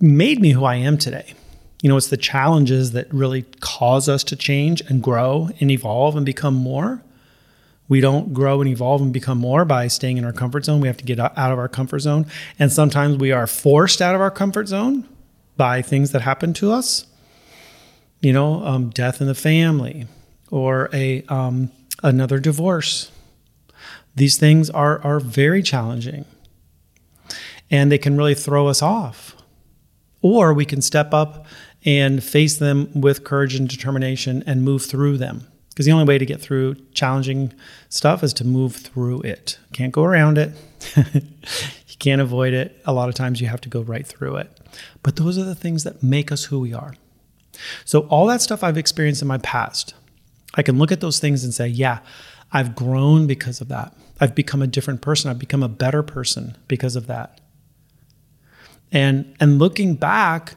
made 0.00 0.40
me 0.40 0.50
who 0.50 0.64
I 0.64 0.76
am 0.76 0.98
today. 0.98 1.34
You 1.82 1.88
know, 1.88 1.96
it's 1.96 2.08
the 2.08 2.16
challenges 2.16 2.92
that 2.92 3.12
really 3.12 3.42
cause 3.60 4.08
us 4.08 4.24
to 4.24 4.36
change 4.36 4.80
and 4.82 5.02
grow 5.02 5.50
and 5.60 5.70
evolve 5.70 6.16
and 6.16 6.24
become 6.24 6.54
more. 6.54 7.02
We 7.88 8.00
don't 8.00 8.32
grow 8.32 8.60
and 8.60 8.70
evolve 8.70 9.02
and 9.02 9.12
become 9.12 9.38
more 9.38 9.64
by 9.64 9.88
staying 9.88 10.16
in 10.16 10.24
our 10.24 10.32
comfort 10.32 10.64
zone. 10.64 10.80
We 10.80 10.88
have 10.88 10.96
to 10.96 11.04
get 11.04 11.18
out 11.18 11.36
of 11.36 11.58
our 11.58 11.68
comfort 11.68 11.98
zone. 11.98 12.26
And 12.58 12.72
sometimes 12.72 13.18
we 13.18 13.32
are 13.32 13.46
forced 13.46 14.00
out 14.00 14.14
of 14.14 14.20
our 14.20 14.30
comfort 14.30 14.68
zone 14.68 15.06
by 15.58 15.82
things 15.82 16.12
that 16.12 16.22
happen 16.22 16.54
to 16.54 16.72
us. 16.72 17.06
You 18.20 18.32
know, 18.32 18.64
um, 18.64 18.88
death 18.90 19.20
in 19.20 19.26
the 19.26 19.34
family 19.34 20.06
or 20.50 20.88
a 20.92 21.22
um, 21.28 21.70
another 22.02 22.38
divorce. 22.38 23.11
These 24.14 24.36
things 24.36 24.70
are 24.70 25.00
are 25.02 25.20
very 25.20 25.62
challenging, 25.62 26.24
and 27.70 27.90
they 27.90 27.98
can 27.98 28.16
really 28.16 28.34
throw 28.34 28.68
us 28.68 28.82
off. 28.82 29.36
Or 30.20 30.54
we 30.54 30.64
can 30.64 30.80
step 30.80 31.12
up 31.12 31.46
and 31.84 32.22
face 32.22 32.56
them 32.56 32.88
with 32.94 33.24
courage 33.24 33.54
and 33.56 33.68
determination 33.68 34.44
and 34.46 34.62
move 34.62 34.84
through 34.84 35.18
them. 35.18 35.48
Because 35.70 35.86
the 35.86 35.92
only 35.92 36.04
way 36.04 36.18
to 36.18 36.26
get 36.26 36.40
through 36.40 36.74
challenging 36.92 37.52
stuff 37.88 38.22
is 38.22 38.34
to 38.34 38.44
move 38.44 38.76
through 38.76 39.22
it. 39.22 39.58
Can't 39.72 39.92
go 39.92 40.04
around 40.04 40.36
it. 40.36 40.52
you 41.14 41.96
can't 41.98 42.20
avoid 42.20 42.52
it. 42.52 42.80
A 42.84 42.92
lot 42.92 43.08
of 43.08 43.14
times 43.14 43.40
you 43.40 43.46
have 43.48 43.62
to 43.62 43.70
go 43.70 43.80
right 43.80 44.06
through 44.06 44.36
it. 44.36 44.60
But 45.02 45.16
those 45.16 45.38
are 45.38 45.44
the 45.44 45.54
things 45.54 45.84
that 45.84 46.02
make 46.02 46.30
us 46.30 46.44
who 46.44 46.60
we 46.60 46.74
are. 46.74 46.94
So, 47.84 48.00
all 48.08 48.26
that 48.26 48.42
stuff 48.42 48.62
I've 48.62 48.78
experienced 48.78 49.22
in 49.22 49.28
my 49.28 49.38
past, 49.38 49.94
I 50.54 50.62
can 50.62 50.78
look 50.78 50.92
at 50.92 51.00
those 51.00 51.18
things 51.18 51.42
and 51.42 51.54
say, 51.54 51.68
yeah, 51.68 52.00
I've 52.52 52.74
grown 52.74 53.26
because 53.26 53.60
of 53.60 53.68
that. 53.68 53.94
I've 54.20 54.34
become 54.34 54.62
a 54.62 54.66
different 54.66 55.00
person. 55.00 55.30
I've 55.30 55.38
become 55.38 55.62
a 55.62 55.68
better 55.68 56.02
person 56.02 56.56
because 56.68 56.96
of 56.96 57.06
that. 57.06 57.40
And, 58.92 59.34
and 59.40 59.58
looking 59.58 59.94
back, 59.94 60.56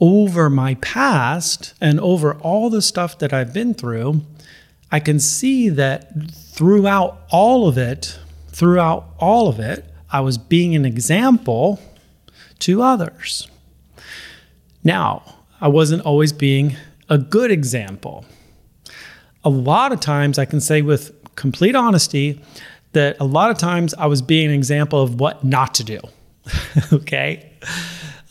over 0.00 0.50
my 0.50 0.74
past 0.76 1.74
and 1.80 1.98
over 2.00 2.34
all 2.36 2.70
the 2.70 2.82
stuff 2.82 3.18
that 3.18 3.32
I've 3.32 3.52
been 3.52 3.74
through, 3.74 4.22
I 4.90 5.00
can 5.00 5.18
see 5.18 5.68
that 5.70 6.12
throughout 6.32 7.20
all 7.30 7.66
of 7.66 7.78
it, 7.78 8.18
throughout 8.48 9.08
all 9.18 9.48
of 9.48 9.58
it, 9.58 9.84
I 10.10 10.20
was 10.20 10.38
being 10.38 10.76
an 10.76 10.84
example 10.84 11.80
to 12.60 12.82
others. 12.82 13.48
Now, 14.84 15.22
I 15.60 15.68
wasn't 15.68 16.02
always 16.02 16.32
being 16.32 16.76
a 17.08 17.18
good 17.18 17.50
example. 17.50 18.24
A 19.46 19.48
lot 19.48 19.92
of 19.92 20.00
times, 20.00 20.38
I 20.38 20.44
can 20.44 20.60
say 20.60 20.82
with 20.82 21.12
complete 21.36 21.76
honesty 21.76 22.42
that 22.92 23.16
a 23.20 23.24
lot 23.24 23.50
of 23.50 23.58
times 23.58 23.94
I 23.94 24.06
was 24.06 24.20
being 24.20 24.48
an 24.48 24.54
example 24.54 25.00
of 25.00 25.20
what 25.20 25.44
not 25.44 25.74
to 25.76 25.84
do. 25.84 26.00
okay? 26.92 27.48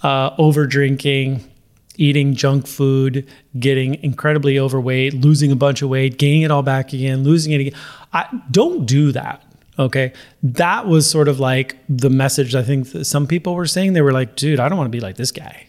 Uh, 0.03 0.35
over 0.37 0.67
drinking, 0.67 1.49
eating 1.95 2.35
junk 2.35 2.67
food, 2.67 3.27
getting 3.57 3.95
incredibly 4.03 4.59
overweight, 4.59 5.13
losing 5.13 5.53
a 5.53 5.55
bunch 5.55 5.81
of 5.81 5.87
weight, 5.87 6.17
gaining 6.17 6.41
it 6.41 6.51
all 6.51 6.63
back 6.63 6.91
again, 6.91 7.23
losing 7.23 7.53
it 7.53 7.61
again. 7.61 7.79
I 8.11 8.27
don't 8.51 8.85
do 8.85 9.13
that. 9.13 9.41
Okay. 9.79 10.11
That 10.43 10.85
was 10.85 11.09
sort 11.09 11.29
of 11.29 11.39
like 11.39 11.77
the 11.87 12.09
message 12.09 12.55
I 12.55 12.63
think 12.63 12.91
that 12.91 13.05
some 13.05 13.25
people 13.25 13.55
were 13.55 13.67
saying. 13.67 13.93
They 13.93 14.01
were 14.01 14.11
like, 14.11 14.35
dude, 14.35 14.59
I 14.59 14.67
don't 14.67 14.77
want 14.77 14.87
to 14.87 14.97
be 14.97 14.99
like 14.99 15.15
this 15.15 15.31
guy. 15.31 15.67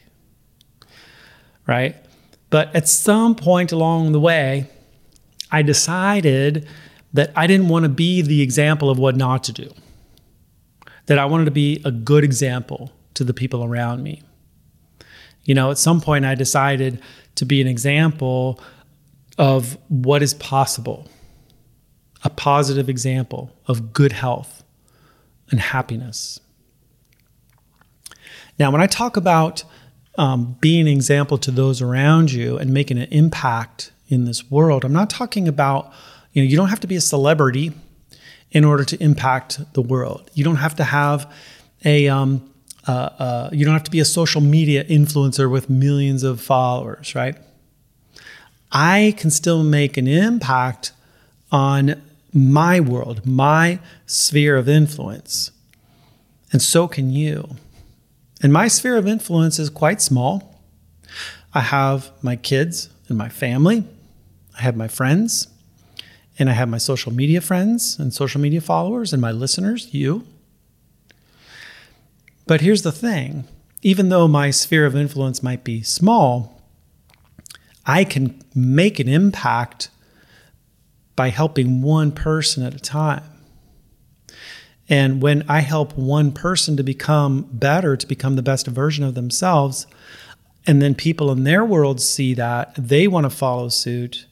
Right. 1.69 1.97
But 2.50 2.75
at 2.75 2.88
some 2.88 3.37
point 3.37 3.71
along 3.73 4.12
the 4.12 4.21
way, 4.21 4.71
I 5.56 5.62
decided 5.62 6.68
that 7.14 7.32
I 7.34 7.46
didn't 7.46 7.68
want 7.68 7.84
to 7.84 7.88
be 7.88 8.20
the 8.20 8.42
example 8.42 8.90
of 8.90 8.98
what 8.98 9.16
not 9.16 9.42
to 9.44 9.52
do, 9.52 9.72
that 11.06 11.18
I 11.18 11.25
wanted 11.25 11.46
to 11.46 11.50
be 11.50 11.80
a 11.82 11.90
good 11.90 12.25
example 12.25 12.92
to 13.14 13.25
the 13.25 13.32
people 13.32 13.64
around 13.64 14.02
me. 14.02 14.20
You 15.46 15.54
know, 15.54 15.70
at 15.70 15.78
some 15.78 16.02
point 16.02 16.26
I 16.26 16.34
decided 16.34 17.00
to 17.36 17.46
be 17.46 17.62
an 17.62 17.66
example 17.68 18.60
of 19.38 19.78
what 19.88 20.22
is 20.22 20.34
possible, 20.34 21.08
a 22.22 22.28
positive 22.28 22.90
example 22.90 23.50
of 23.66 23.94
good 23.94 24.12
health 24.12 24.62
and 25.50 25.58
happiness. 25.58 26.38
Now, 28.58 28.70
when 28.70 28.82
I 28.82 28.86
talk 28.86 29.16
about 29.16 29.64
um, 30.18 30.58
being 30.60 30.82
an 30.82 30.92
example 30.92 31.38
to 31.38 31.50
those 31.50 31.80
around 31.80 32.30
you 32.30 32.58
and 32.58 32.75
making 32.75 32.98
an 32.98 33.08
impact 33.10 33.92
in 34.08 34.25
this 34.25 34.50
world, 34.50 34.84
I'm 34.84 34.92
not 34.92 35.10
talking 35.10 35.48
about, 35.48 35.92
you 36.32 36.42
know, 36.42 36.48
you 36.48 36.56
don't 36.56 36.68
have 36.68 36.80
to 36.80 36.86
be 36.86 36.96
a 36.96 37.00
celebrity 37.00 37.72
in 38.50 38.64
order 38.64 38.84
to 38.84 39.02
impact 39.02 39.60
the 39.75 39.82
world. 39.82 40.30
You 40.34 40.44
don't 40.44 40.56
have 40.56 40.76
to 40.76 40.84
have 40.84 41.32
a, 41.84 42.08
um, 42.08 42.48
uh, 42.86 42.92
uh, 43.18 43.50
you 43.52 43.64
don't 43.64 43.75
have 43.75 43.84
to 43.84 43.90
be 43.90 44.00
a 44.00 44.04
social 44.04 44.40
media 44.40 44.84
influencer 44.84 45.50
with 45.50 45.68
millions 45.68 46.22
of 46.22 46.40
followers, 46.40 47.14
right? 47.14 47.36
I 48.70 49.14
can 49.16 49.30
still 49.30 49.62
make 49.62 49.96
an 49.96 50.06
impact 50.06 50.92
on 51.50 52.02
my 52.32 52.80
world, 52.80 53.26
my 53.26 53.78
sphere 54.06 54.56
of 54.56 54.68
influence. 54.68 55.50
And 56.52 56.60
so 56.60 56.86
can 56.86 57.10
you. 57.10 57.56
And 58.42 58.52
my 58.52 58.68
sphere 58.68 58.96
of 58.96 59.06
influence 59.06 59.58
is 59.58 59.70
quite 59.70 60.00
small. 60.02 60.60
I 61.54 61.60
have 61.60 62.10
my 62.22 62.36
kids 62.36 62.90
and 63.08 63.16
my 63.16 63.28
family, 63.28 63.84
I 64.58 64.62
have 64.62 64.76
my 64.76 64.88
friends, 64.88 65.48
and 66.38 66.48
I 66.48 66.52
have 66.52 66.68
my 66.68 66.78
social 66.78 67.12
media 67.12 67.40
friends 67.40 67.98
and 67.98 68.12
social 68.12 68.40
media 68.40 68.60
followers 68.60 69.12
and 69.12 69.20
my 69.20 69.32
listeners, 69.32 69.92
you. 69.92 70.26
But 72.46 72.60
here's 72.60 72.82
the 72.82 72.92
thing 72.92 73.44
even 73.82 74.08
though 74.08 74.26
my 74.26 74.50
sphere 74.50 74.86
of 74.86 74.96
influence 74.96 75.42
might 75.42 75.62
be 75.62 75.82
small, 75.82 76.62
I 77.84 78.04
can 78.04 78.42
make 78.54 78.98
an 78.98 79.08
impact 79.08 79.90
by 81.14 81.28
helping 81.28 81.82
one 81.82 82.12
person 82.12 82.62
at 82.62 82.75
a 82.75 82.80
time. 82.80 83.25
And 84.88 85.20
when 85.20 85.44
I 85.48 85.60
help 85.60 85.96
one 85.96 86.32
person 86.32 86.76
to 86.76 86.82
become 86.82 87.48
better, 87.52 87.96
to 87.96 88.06
become 88.06 88.36
the 88.36 88.42
best 88.42 88.66
version 88.66 89.04
of 89.04 89.14
themselves, 89.14 89.86
and 90.66 90.82
then 90.82 90.94
people 90.94 91.30
in 91.30 91.44
their 91.44 91.64
world 91.64 92.00
see 92.00 92.34
that, 92.34 92.75
they 92.76 93.08
want 93.08 93.25
to 93.25 93.30
follow 93.30 93.68
suit. 93.68 94.25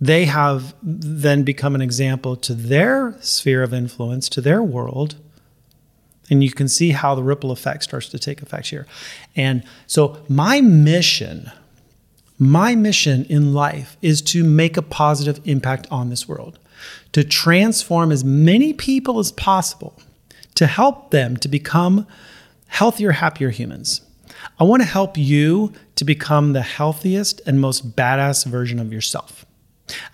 They 0.00 0.24
have 0.24 0.74
then 0.82 1.42
become 1.42 1.74
an 1.74 1.82
example 1.82 2.36
to 2.36 2.54
their 2.54 3.16
sphere 3.20 3.62
of 3.62 3.74
influence, 3.74 4.28
to 4.30 4.40
their 4.40 4.62
world 4.62 5.16
and 6.30 6.44
you 6.44 6.52
can 6.52 6.68
see 6.68 6.90
how 6.90 7.14
the 7.14 7.24
ripple 7.24 7.50
effect 7.50 7.82
starts 7.82 8.08
to 8.10 8.18
take 8.18 8.40
effect 8.40 8.68
here. 8.68 8.86
And 9.34 9.64
so, 9.86 10.18
my 10.28 10.60
mission, 10.60 11.50
my 12.38 12.76
mission 12.76 13.24
in 13.24 13.52
life 13.52 13.96
is 14.00 14.22
to 14.22 14.44
make 14.44 14.76
a 14.76 14.82
positive 14.82 15.40
impact 15.44 15.88
on 15.90 16.08
this 16.08 16.28
world, 16.28 16.58
to 17.12 17.24
transform 17.24 18.12
as 18.12 18.24
many 18.24 18.72
people 18.72 19.18
as 19.18 19.32
possible, 19.32 20.00
to 20.54 20.68
help 20.68 21.10
them 21.10 21.36
to 21.38 21.48
become 21.48 22.06
healthier, 22.68 23.12
happier 23.12 23.50
humans. 23.50 24.02
I 24.60 24.64
want 24.64 24.82
to 24.82 24.88
help 24.88 25.18
you 25.18 25.72
to 25.96 26.04
become 26.04 26.52
the 26.52 26.62
healthiest 26.62 27.40
and 27.44 27.60
most 27.60 27.96
badass 27.96 28.46
version 28.46 28.78
of 28.78 28.92
yourself. 28.92 29.44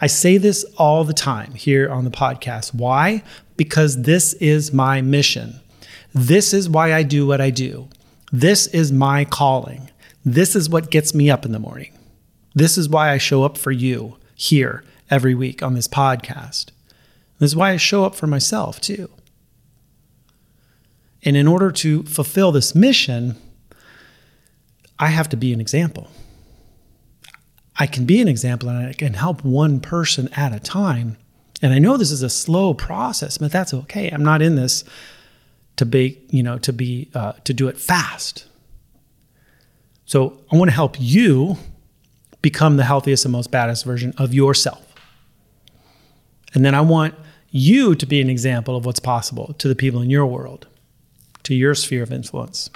I 0.01 0.07
say 0.07 0.39
this 0.39 0.65
all 0.77 1.05
the 1.05 1.13
time 1.13 1.53
here 1.53 1.91
on 1.91 2.05
the 2.05 2.11
podcast. 2.11 2.75
Why? 2.75 3.23
Because 3.57 4.03
this 4.03 4.35
is 4.35 4.73
my 4.73 5.01
mission. 5.01 5.61
This 6.15 6.55
is 6.55 6.69
why 6.69 6.95
I 6.95 7.03
do 7.03 7.27
what 7.27 7.41
I 7.41 7.51
do. 7.51 7.89
This 8.33 8.67
is 8.69 8.91
my 8.93 9.25
calling. 9.25 9.91
This 10.25 10.57
is 10.57 10.69
what 10.69 10.91
gets 10.91 11.15
me 11.15 11.31
up 11.31 11.45
in 11.45 11.53
the 11.53 11.59
morning. 11.59 11.93
This 12.55 12.79
is 12.79 12.89
why 12.89 13.11
I 13.11 13.19
show 13.19 13.45
up 13.45 13.59
for 13.59 13.71
you 13.71 14.17
here 14.35 14.83
every 15.11 15.35
week 15.35 15.63
on 15.63 15.75
this 15.75 15.89
podcast. 15.89 16.71
This 17.39 17.51
is 17.51 17.57
why 17.57 17.73
I 17.73 17.77
show 17.77 18.05
up 18.05 18.15
for 18.15 18.27
myself 18.27 18.81
too. 18.81 19.11
And 21.23 21.37
in 21.37 21.47
order 21.47 21.71
to 21.73 22.03
fulfill 22.05 22.53
this 22.53 22.75
mission, 22.75 23.37
I 24.99 25.09
have 25.09 25.29
to 25.31 25.37
be 25.37 25.53
an 25.53 25.61
example. 25.61 26.09
I 27.79 27.87
can 27.87 28.07
be 28.07 28.21
an 28.21 28.29
example 28.29 28.69
and 28.69 28.89
I 28.89 28.93
can 28.93 29.15
help 29.15 29.45
one 29.45 29.81
person 29.81 30.29
at 30.35 30.55
a 30.55 30.61
time. 30.61 31.17
And 31.63 31.73
I 31.73 31.79
know 31.79 31.97
this 31.97 32.11
is 32.11 32.23
a 32.23 32.31
slow 32.31 32.75
process, 32.75 33.39
but 33.39 33.53
that's 33.53 33.75
okay. 33.75 34.09
I'm 34.11 34.25
not 34.25 34.43
in 34.43 34.57
this 34.57 34.85
to 35.77 35.87
be, 35.87 36.21
you 36.31 36.43
know, 36.43 36.59
to 36.59 36.73
be, 36.73 37.11
uh, 37.15 37.33
to 37.45 37.53
do 37.53 37.69
it 37.69 37.79
fast. 37.79 38.47
So 40.07 40.41
I 40.51 40.57
want 40.57 40.71
to 40.71 40.75
help 40.75 40.97
you 40.99 41.57
become 42.41 42.77
the 42.77 42.85
healthiest 42.85 43.25
and 43.25 43.33
most 43.33 43.51
baddest 43.51 43.85
version 43.85 44.15
of 44.19 44.33
yourself. 44.33 44.95
And 46.55 46.65
then 46.65 46.75
I 46.75 46.81
want 46.81 47.15
you 47.51 47.95
to 47.95 48.07
be 48.07 48.21
an 48.21 48.31
example 48.31 48.77
of 48.77 48.87
what's 48.87 49.01
possible 49.01 49.55
to 49.59 49.69
the 49.69 49.75
people 49.75 50.01
in 50.01 50.11
your 50.11 50.27
world, 50.27 50.67
to 51.43 51.55
your 51.55 51.75
sphere 51.75 52.03
of 52.03 52.13
influence. 52.13 52.71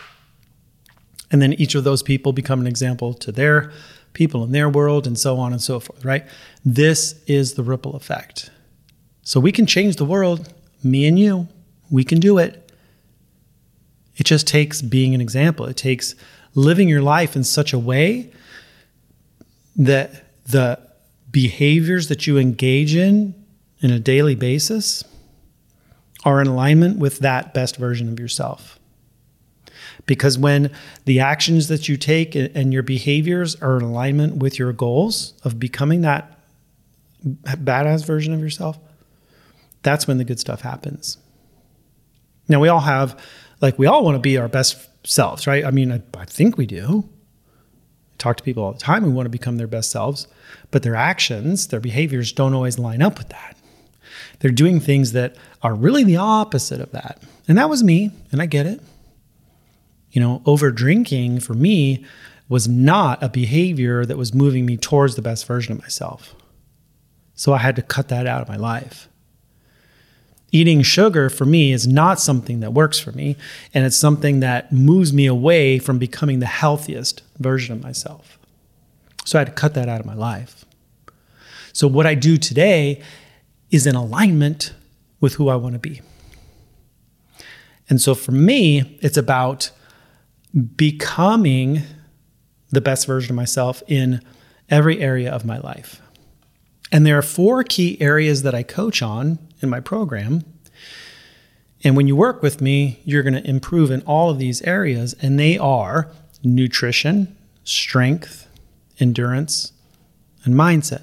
And 1.31 1.41
then 1.41 1.53
each 1.55 1.75
of 1.75 1.85
those 1.85 2.03
people 2.03 2.33
become 2.33 2.61
an 2.61 2.67
example 2.67 3.15
to 3.15 3.33
their 3.33 3.73
people 4.13 4.43
in 4.43 4.53
their 4.53 4.69
world 4.69 5.07
and 5.07 5.19
so 5.19 5.39
on 5.39 5.53
and 5.53 5.63
so 5.63 5.79
forth, 5.79 6.05
right? 6.05 6.27
This 6.65 7.23
is 7.27 7.55
the 7.55 7.63
ripple 7.63 7.95
effect. 7.95 8.51
So 9.23 9.39
we 9.39 9.53
can 9.53 9.67
change 9.67 9.97
the 9.97 10.05
world, 10.05 10.53
me 10.83 11.07
and 11.07 11.19
you, 11.19 11.47
we 11.91 12.03
can 12.03 12.19
do 12.19 12.39
it. 12.39 12.73
It 14.17 14.25
just 14.25 14.47
takes 14.47 14.83
being 14.83 15.15
an 15.15 15.21
example. 15.21 15.67
It 15.67 15.77
takes 15.77 16.15
living 16.55 16.89
your 16.89 17.03
life 17.03 17.37
in 17.37 17.45
such 17.45 17.73
a 17.73 17.79
way 17.79 18.33
that 19.77 20.25
the 20.47 20.81
behaviors 21.31 22.09
that 22.09 22.27
you 22.27 22.39
engage 22.39 22.97
in 22.97 23.35
in 23.81 23.93
a 23.93 24.01
daily 24.01 24.35
basis 24.35 25.05
are 26.25 26.41
in 26.41 26.49
alignment 26.49 26.99
with 26.99 27.21
that 27.21 27.55
best 27.55 27.77
version 27.77 28.09
of 28.09 28.19
yourself. 28.19 28.80
Because 30.07 30.39
when 30.39 30.71
the 31.05 31.21
actions 31.21 31.69
that 31.69 31.89
you 31.89 31.97
take 31.97 32.35
and 32.35 32.73
your 32.73 32.83
behaviors 32.83 33.55
are 33.57 33.77
in 33.77 33.83
alignment 33.83 34.37
with 34.37 34.59
your 34.59 34.73
goals 34.73 35.35
of 35.45 35.61
becoming 35.61 36.01
that 36.01 36.39
badass 37.25 38.05
version 38.05 38.33
of 38.33 38.41
yourself, 38.41 38.79
that's 39.83 40.07
when 40.07 40.19
the 40.19 40.25
good 40.25 40.41
stuff 40.41 40.63
happens. 40.63 41.19
Now, 42.49 42.61
we 42.61 42.69
all 42.69 42.81
have, 42.81 43.19
like, 43.61 43.79
we 43.79 43.87
all 43.87 44.05
want 44.05 44.17
to 44.17 44.21
be 44.21 44.37
our 44.37 44.49
best 44.49 44.89
selves, 45.07 45.47
right? 45.47 45.65
I 45.65 45.71
mean, 45.71 45.93
I, 45.93 46.03
I 46.19 46.25
think 46.25 46.59
we 46.59 46.67
do. 46.67 47.09
I 47.09 48.17
talk 48.19 48.37
to 48.39 48.43
people 48.43 48.65
all 48.65 48.73
the 48.73 48.79
time 48.79 49.05
who 49.05 49.11
want 49.11 49.27
to 49.27 49.31
become 49.31 49.57
their 49.57 49.67
best 49.67 49.91
selves, 49.91 50.27
but 50.71 50.83
their 50.83 50.97
actions, 50.97 51.69
their 51.69 51.81
behaviors 51.81 52.33
don't 52.33 52.55
always 52.55 52.79
line 52.79 53.01
up 53.01 53.19
with 53.19 53.29
that. 53.29 53.57
They're 54.41 54.51
doing 54.51 54.81
things 54.81 55.13
that 55.13 55.37
are 55.63 55.75
really 55.75 56.05
the 56.05 56.17
opposite 56.17 56.81
of 56.81 56.91
that. 56.93 57.23
And 57.47 57.57
that 57.57 57.71
was 57.71 57.85
me, 57.85 58.11
and 58.33 58.43
I 58.43 58.47
get 58.47 58.67
it. 58.67 58.81
You 60.13 60.21
know, 60.21 60.43
over 60.45 60.71
drinking 60.71 61.41
for 61.41 61.55
me 61.55 62.05
was 62.49 62.67
not 62.67 63.23
a 63.23 63.29
behavior 63.29 64.05
that 64.05 64.19
was 64.19 64.35
moving 64.35 64.67
me 64.67 64.77
towards 64.77 65.15
the 65.15 65.23
best 65.23 65.47
version 65.47 65.73
of 65.73 65.81
myself. 65.81 66.35
So 67.35 67.53
I 67.53 67.59
had 67.59 67.77
to 67.77 67.83
cut 67.83 68.09
that 68.09 68.27
out 68.27 68.43
of 68.43 68.49
my 68.49 68.57
life. 68.57 69.09
Eating 70.53 70.83
sugar 70.83 71.31
for 71.31 71.45
me 71.45 71.71
is 71.71 71.87
not 71.87 72.19
something 72.19 72.59
that 72.59 72.73
works 72.73 72.99
for 72.99 73.13
me, 73.13 73.37
and 73.73 73.87
it's 73.87 73.97
something 73.97 74.41
that 74.41 74.73
moves 74.73 75.13
me 75.13 75.27
away 75.27 75.79
from 75.79 75.99
becoming 75.99 76.41
the 76.41 76.47
healthiest 76.47 77.23
version 77.39 77.73
of 77.77 77.83
myself. 77.83 78.37
So 79.25 79.39
I 79.39 79.43
had 79.43 79.47
to 79.47 79.53
cut 79.53 79.75
that 79.75 79.89
out 79.89 80.01
of 80.01 80.07
my 80.07 80.15
life. 80.15 80.65
So 81.73 81.87
what 81.87 82.05
I 82.05 82.17
do 82.17 82.37
today 82.37 83.01
is 83.71 83.87
in 83.87 83.95
alignment 83.95 84.73
with 85.21 85.35
who 85.35 85.49
I 85.49 85.55
want 85.55 85.75
to 85.75 85.79
be. 85.79 86.01
And 87.89 88.01
so 88.01 88.15
for 88.15 88.33
me, 88.33 88.99
it's 89.01 89.17
about 89.17 89.71
becoming 90.77 91.83
the 92.71 92.81
best 92.81 93.07
version 93.07 93.33
of 93.33 93.37
myself 93.37 93.83
in 93.87 94.21
every 94.69 95.01
area 95.01 95.31
of 95.31 95.45
my 95.45 95.59
life. 95.59 96.01
And 96.93 97.07
there 97.07 97.19
are 97.19 97.23
four 97.23 97.63
key 97.63 98.01
areas 98.01 98.43
that 98.43 98.55
I 98.55 98.63
coach 98.63 99.03
on 99.03 99.39
in 99.61 99.69
my 99.69 99.81
program. 99.81 100.45
And 101.83 101.97
when 101.97 102.07
you 102.07 102.17
work 102.17 102.43
with 102.43 102.61
me, 102.61 103.01
you're 103.05 103.23
going 103.23 103.35
to 103.35 103.49
improve 103.49 103.91
in 103.91 104.03
all 104.03 104.31
of 104.31 104.39
these 104.39 104.61
areas, 104.63 105.15
and 105.23 105.39
they 105.39 105.57
are 105.57 106.11
nutrition, 106.43 107.37
strength, 107.65 108.49
endurance, 108.99 109.73
and 110.45 110.55
mindset. 110.55 111.03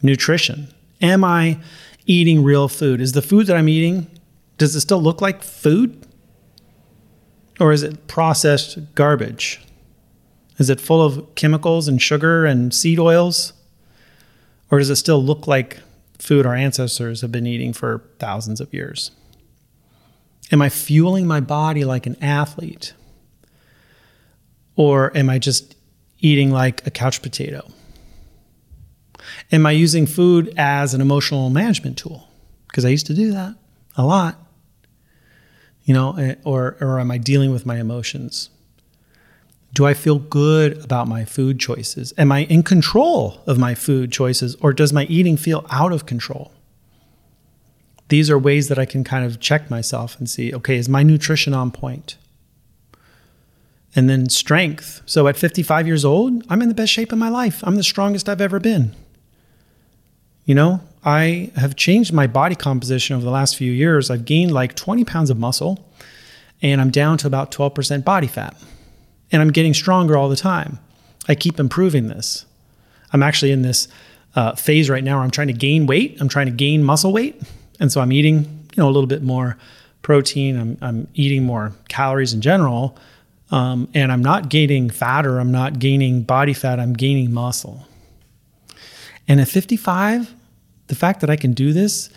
Nutrition. 0.00 0.68
Am 1.00 1.24
I 1.24 1.58
eating 2.06 2.42
real 2.42 2.68
food? 2.68 3.00
Is 3.00 3.12
the 3.12 3.22
food 3.22 3.46
that 3.46 3.56
I'm 3.56 3.68
eating, 3.68 4.06
does 4.58 4.76
it 4.76 4.80
still 4.80 5.02
look 5.02 5.20
like 5.20 5.42
food? 5.42 6.06
Or 7.62 7.70
is 7.70 7.84
it 7.84 8.08
processed 8.08 8.92
garbage? 8.96 9.60
Is 10.58 10.68
it 10.68 10.80
full 10.80 11.00
of 11.00 11.32
chemicals 11.36 11.86
and 11.86 12.02
sugar 12.02 12.44
and 12.44 12.74
seed 12.74 12.98
oils? 12.98 13.52
Or 14.68 14.80
does 14.80 14.90
it 14.90 14.96
still 14.96 15.22
look 15.22 15.46
like 15.46 15.78
food 16.18 16.44
our 16.44 16.56
ancestors 16.56 17.20
have 17.20 17.30
been 17.30 17.46
eating 17.46 17.72
for 17.72 18.02
thousands 18.18 18.60
of 18.60 18.74
years? 18.74 19.12
Am 20.50 20.60
I 20.60 20.70
fueling 20.70 21.24
my 21.24 21.38
body 21.38 21.84
like 21.84 22.04
an 22.04 22.16
athlete? 22.20 22.94
Or 24.74 25.16
am 25.16 25.30
I 25.30 25.38
just 25.38 25.76
eating 26.18 26.50
like 26.50 26.84
a 26.84 26.90
couch 26.90 27.22
potato? 27.22 27.70
Am 29.52 29.66
I 29.66 29.70
using 29.70 30.06
food 30.06 30.52
as 30.56 30.94
an 30.94 31.00
emotional 31.00 31.48
management 31.48 31.96
tool? 31.96 32.28
Because 32.66 32.84
I 32.84 32.88
used 32.88 33.06
to 33.06 33.14
do 33.14 33.30
that 33.30 33.54
a 33.96 34.04
lot. 34.04 34.41
You 35.84 35.94
know, 35.94 36.16
eh, 36.16 36.34
or, 36.44 36.76
or 36.80 37.00
am 37.00 37.10
I 37.10 37.18
dealing 37.18 37.50
with 37.50 37.66
my 37.66 37.78
emotions? 37.78 38.50
Do 39.74 39.86
I 39.86 39.94
feel 39.94 40.18
good 40.18 40.82
about 40.84 41.08
my 41.08 41.24
food 41.24 41.58
choices? 41.58 42.12
Am 42.18 42.30
I 42.30 42.44
in 42.44 42.62
control 42.62 43.40
of 43.46 43.58
my 43.58 43.74
food 43.74 44.12
choices, 44.12 44.54
or 44.56 44.72
does 44.72 44.92
my 44.92 45.04
eating 45.04 45.36
feel 45.36 45.64
out 45.70 45.92
of 45.92 46.04
control? 46.06 46.52
These 48.08 48.30
are 48.30 48.38
ways 48.38 48.68
that 48.68 48.78
I 48.78 48.84
can 48.84 49.04
kind 49.04 49.24
of 49.24 49.40
check 49.40 49.70
myself 49.70 50.18
and 50.18 50.28
see 50.28 50.54
okay, 50.54 50.76
is 50.76 50.88
my 50.88 51.02
nutrition 51.02 51.54
on 51.54 51.70
point? 51.70 52.18
And 53.94 54.08
then 54.08 54.28
strength. 54.28 55.00
So 55.06 55.26
at 55.28 55.36
55 55.36 55.86
years 55.86 56.04
old, 56.04 56.44
I'm 56.48 56.62
in 56.62 56.68
the 56.68 56.74
best 56.74 56.92
shape 56.92 57.12
of 57.12 57.18
my 57.18 57.28
life. 57.28 57.62
I'm 57.62 57.76
the 57.76 57.82
strongest 57.82 58.28
I've 58.28 58.40
ever 58.40 58.60
been. 58.60 58.94
You 60.44 60.54
know, 60.54 60.80
I 61.04 61.50
have 61.56 61.76
changed 61.76 62.12
my 62.12 62.26
body 62.26 62.54
composition 62.54 63.16
over 63.16 63.24
the 63.24 63.30
last 63.30 63.56
few 63.56 63.72
years. 63.72 64.10
I've 64.10 64.24
gained 64.24 64.52
like 64.52 64.74
20 64.74 65.04
pounds 65.04 65.30
of 65.30 65.38
muscle 65.38 65.84
and 66.60 66.80
I'm 66.80 66.90
down 66.90 67.18
to 67.18 67.26
about 67.26 67.50
12% 67.50 68.04
body 68.04 68.28
fat. 68.28 68.56
And 69.32 69.42
I'm 69.42 69.50
getting 69.50 69.74
stronger 69.74 70.16
all 70.16 70.28
the 70.28 70.36
time. 70.36 70.78
I 71.28 71.34
keep 71.34 71.58
improving 71.58 72.08
this. 72.08 72.44
I'm 73.12 73.22
actually 73.22 73.50
in 73.50 73.62
this 73.62 73.88
uh, 74.34 74.54
phase 74.54 74.88
right 74.88 75.02
now 75.02 75.16
where 75.16 75.24
I'm 75.24 75.30
trying 75.30 75.48
to 75.48 75.52
gain 75.52 75.86
weight. 75.86 76.18
I'm 76.20 76.28
trying 76.28 76.46
to 76.46 76.52
gain 76.52 76.84
muscle 76.84 77.12
weight. 77.12 77.40
And 77.80 77.90
so 77.90 78.00
I'm 78.00 78.12
eating, 78.12 78.36
you 78.74 78.82
know, 78.82 78.86
a 78.86 78.92
little 78.92 79.06
bit 79.08 79.22
more 79.22 79.58
protein. 80.02 80.58
I'm, 80.58 80.78
I'm 80.80 81.08
eating 81.14 81.44
more 81.44 81.72
calories 81.88 82.32
in 82.32 82.40
general. 82.40 82.96
Um, 83.50 83.88
and 83.92 84.12
I'm 84.12 84.22
not 84.22 84.48
gaining 84.48 84.88
fat 84.88 85.26
or 85.26 85.38
I'm 85.38 85.52
not 85.52 85.78
gaining 85.78 86.22
body 86.22 86.54
fat. 86.54 86.78
I'm 86.78 86.92
gaining 86.92 87.32
muscle. 87.32 87.86
And 89.28 89.40
at 89.40 89.48
55, 89.48 90.34
the 90.92 90.96
fact 90.96 91.22
that 91.22 91.30
I 91.30 91.36
can 91.36 91.54
do 91.54 91.72
this 91.72 92.10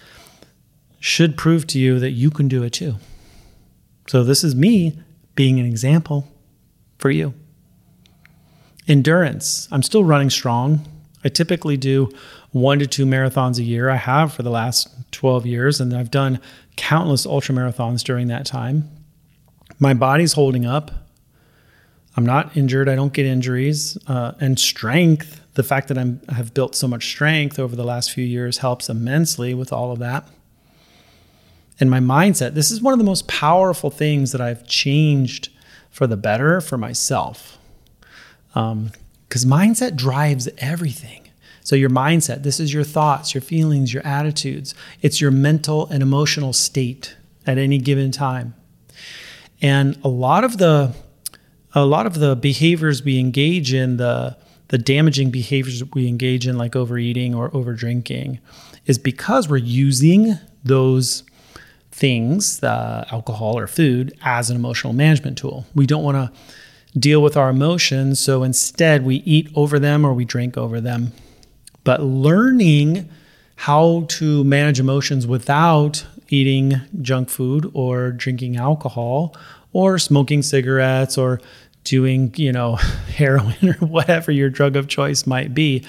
should 1.00 1.38
prove 1.38 1.66
to 1.68 1.80
you 1.80 1.98
that 1.98 2.12
you 2.12 2.30
can 2.30 2.50
do 2.50 2.62
it 2.62 2.72
too. 2.72 2.96
So, 4.08 4.22
this 4.22 4.44
is 4.44 4.54
me 4.54 5.00
being 5.34 5.62
an 5.62 5.66
example 5.66 6.28
for 6.98 7.10
you. 7.10 7.34
Endurance. 8.86 9.70
I'm 9.72 9.82
still 9.82 10.04
running 10.04 10.30
strong. 10.30 10.86
I 11.24 11.30
typically 11.30 11.78
do 11.78 12.12
one 12.52 12.80
to 12.80 12.86
two 12.86 13.06
marathons 13.06 13.60
a 13.60 13.64
year. 13.64 13.90
I 13.90 13.96
have 13.96 14.34
for 14.34 14.44
the 14.44 14.50
last 14.50 14.90
12 15.14 15.46
years, 15.46 15.80
and 15.80 15.96
I've 15.96 16.12
done 16.12 16.42
countless 16.76 17.26
ultra 17.26 17.56
marathons 17.56 18.04
during 18.04 18.28
that 18.28 18.46
time. 18.46 18.90
My 19.80 19.94
body's 19.94 20.34
holding 20.34 20.66
up. 20.66 20.92
I'm 22.18 22.26
not 22.26 22.58
injured. 22.58 22.90
I 22.90 22.96
don't 22.96 23.14
get 23.14 23.26
injuries. 23.26 23.98
Uh, 24.06 24.34
and 24.42 24.60
strength 24.60 25.45
the 25.56 25.64
fact 25.64 25.88
that 25.88 25.98
I'm, 25.98 26.22
I 26.30 26.34
have 26.34 26.54
built 26.54 26.76
so 26.76 26.88
much 26.88 27.08
strength 27.08 27.58
over 27.58 27.76
the 27.76 27.84
last 27.84 28.12
few 28.12 28.24
years 28.24 28.60
helps 28.60 28.90
immensely 28.90 29.54
with 29.54 29.74
all 29.74 29.92
of 29.92 30.00
that. 30.00 30.28
And 31.80 31.90
my 31.90 32.00
mindset, 32.00 32.54
this 32.54 32.72
is 32.72 32.82
one 32.82 32.94
of 32.94 33.00
the 33.00 33.06
most 33.06 33.28
powerful 33.28 33.90
things 33.90 34.32
that 34.32 34.40
I've 34.40 34.66
changed 34.68 35.50
for 35.90 36.08
the 36.08 36.18
better 36.18 36.62
for 36.62 36.78
myself. 36.78 37.58
Because 38.54 38.74
um, 38.74 38.92
mindset 39.52 39.96
drives 39.96 40.48
everything. 40.58 41.22
So, 41.62 41.76
your 41.76 41.90
mindset, 41.90 42.44
this 42.44 42.60
is 42.60 42.74
your 42.74 42.84
thoughts, 42.84 43.34
your 43.34 43.42
feelings, 43.42 43.94
your 43.94 44.06
attitudes. 44.06 44.76
It's 45.02 45.20
your 45.20 45.32
mental 45.32 45.88
and 45.88 46.04
emotional 46.04 46.54
state 46.54 47.16
at 47.48 47.58
any 47.58 47.80
given 47.80 48.12
time. 48.12 48.54
And 49.62 49.98
a 50.04 50.08
lot 50.08 50.44
of 50.44 50.58
the 50.58 50.94
a 51.74 51.86
lot 51.86 52.06
of 52.06 52.20
the 52.20 52.36
behaviors 52.36 53.04
we 53.04 53.20
engage 53.20 53.74
in, 53.74 53.98
the 53.98 54.38
the 54.70 54.78
damaging 54.78 55.30
behaviors 55.30 55.84
we 55.94 56.08
engage 56.08 56.48
in, 56.48 56.58
like 56.58 56.76
overeating 56.76 57.36
or 57.36 57.56
over 57.56 57.74
drinking, 57.74 58.40
is 58.86 58.98
because 58.98 59.50
we're 59.50 59.58
using 59.58 60.36
those 60.64 61.24
things, 61.92 62.62
uh, 62.64 63.06
alcohol 63.12 63.58
or 63.58 63.68
food, 63.68 64.18
as 64.24 64.50
an 64.50 64.56
emotional 64.56 64.94
management 64.94 65.38
tool. 65.38 65.66
We 65.74 65.86
don't 65.86 66.04
want 66.04 66.18
to 66.18 67.00
deal 67.00 67.22
with 67.22 67.38
our 67.38 67.50
emotions, 67.50 68.20
so 68.20 68.44
instead 68.44 69.06
we 69.06 69.18
eat 69.18 69.50
over 69.56 69.80
them 69.80 70.06
or 70.06 70.14
we 70.14 70.26
drink 70.26 70.58
over 70.58 70.82
them. 70.82 71.14
But 71.84 72.02
learning 72.02 73.10
how 73.58 74.06
to 74.10 74.44
manage 74.44 74.80
emotions 74.80 75.26
without 75.26 76.06
eating 76.30 76.82
junk 77.02 77.30
food 77.30 77.70
or 77.74 78.12
drinking 78.12 78.58
alcohol 78.58 79.36
or 79.72 80.00
smoking 80.00 80.42
cigarettes 80.42 81.18
or 81.18 81.40
doing, 81.86 82.34
you 82.36 82.52
know, 82.52 82.76
heroin 83.16 83.56
or 83.64 83.88
whatever 83.88 84.32
your 84.32 84.50
drug 84.50 84.76
of 84.76 84.88
choice 84.88 85.26
might 85.26 85.54
be. 85.54 85.84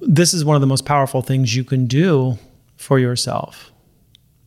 This 0.00 0.34
is 0.34 0.44
one 0.44 0.56
of 0.56 0.60
the 0.60 0.66
most 0.66 0.84
powerful 0.84 1.22
things 1.22 1.56
you 1.56 1.64
can 1.64 1.86
do 1.86 2.38
for 2.76 2.98
yourself. 2.98 3.72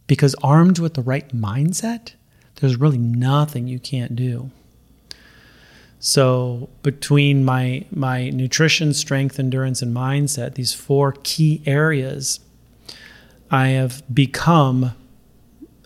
Because 0.06 0.36
armed 0.44 0.78
with 0.78 0.94
the 0.94 1.02
right 1.02 1.28
mindset, 1.30 2.14
there's 2.56 2.76
really 2.76 2.98
nothing 2.98 3.68
you 3.68 3.80
can't 3.80 4.16
do. 4.16 4.52
So, 6.00 6.70
between 6.82 7.46
my 7.46 7.86
my 7.92 8.32
nutrition, 8.32 8.94
strength, 8.94 9.40
endurance 9.40 9.84
and 9.84 9.96
mindset, 9.96 10.56
these 10.56 10.74
four 10.74 11.14
key 11.24 11.62
areas, 11.66 12.40
I 13.52 13.68
have 13.68 14.04
become 14.14 14.96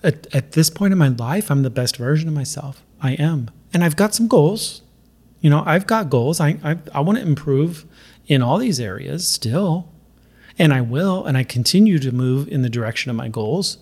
at, 0.05 0.33
at 0.33 0.51
this 0.53 0.69
point 0.69 0.91
in 0.91 0.97
my 0.97 1.09
life, 1.09 1.49
I'm 1.49 1.63
the 1.63 1.69
best 1.69 1.97
version 1.97 2.27
of 2.27 2.33
myself. 2.33 2.83
I 3.01 3.13
am 3.13 3.49
and 3.73 3.83
I've 3.83 3.97
got 3.97 4.15
some 4.15 4.29
goals. 4.29 4.81
You 5.41 5.49
know, 5.49 5.61
I've 5.65 5.85
got 5.85 6.09
goals. 6.09 6.39
I 6.39 6.57
I, 6.63 6.77
I 6.93 7.01
want 7.01 7.17
to 7.17 7.23
improve 7.25 7.85
in 8.25 8.41
all 8.41 8.57
these 8.57 8.79
areas 8.79 9.27
still. 9.27 9.91
And 10.57 10.73
I 10.73 10.79
will, 10.79 11.25
and 11.25 11.37
I 11.37 11.43
continue 11.43 11.99
to 11.99 12.13
move 12.13 12.47
in 12.47 12.61
the 12.61 12.69
direction 12.69 13.09
of 13.09 13.17
my 13.17 13.27
goals. 13.27 13.77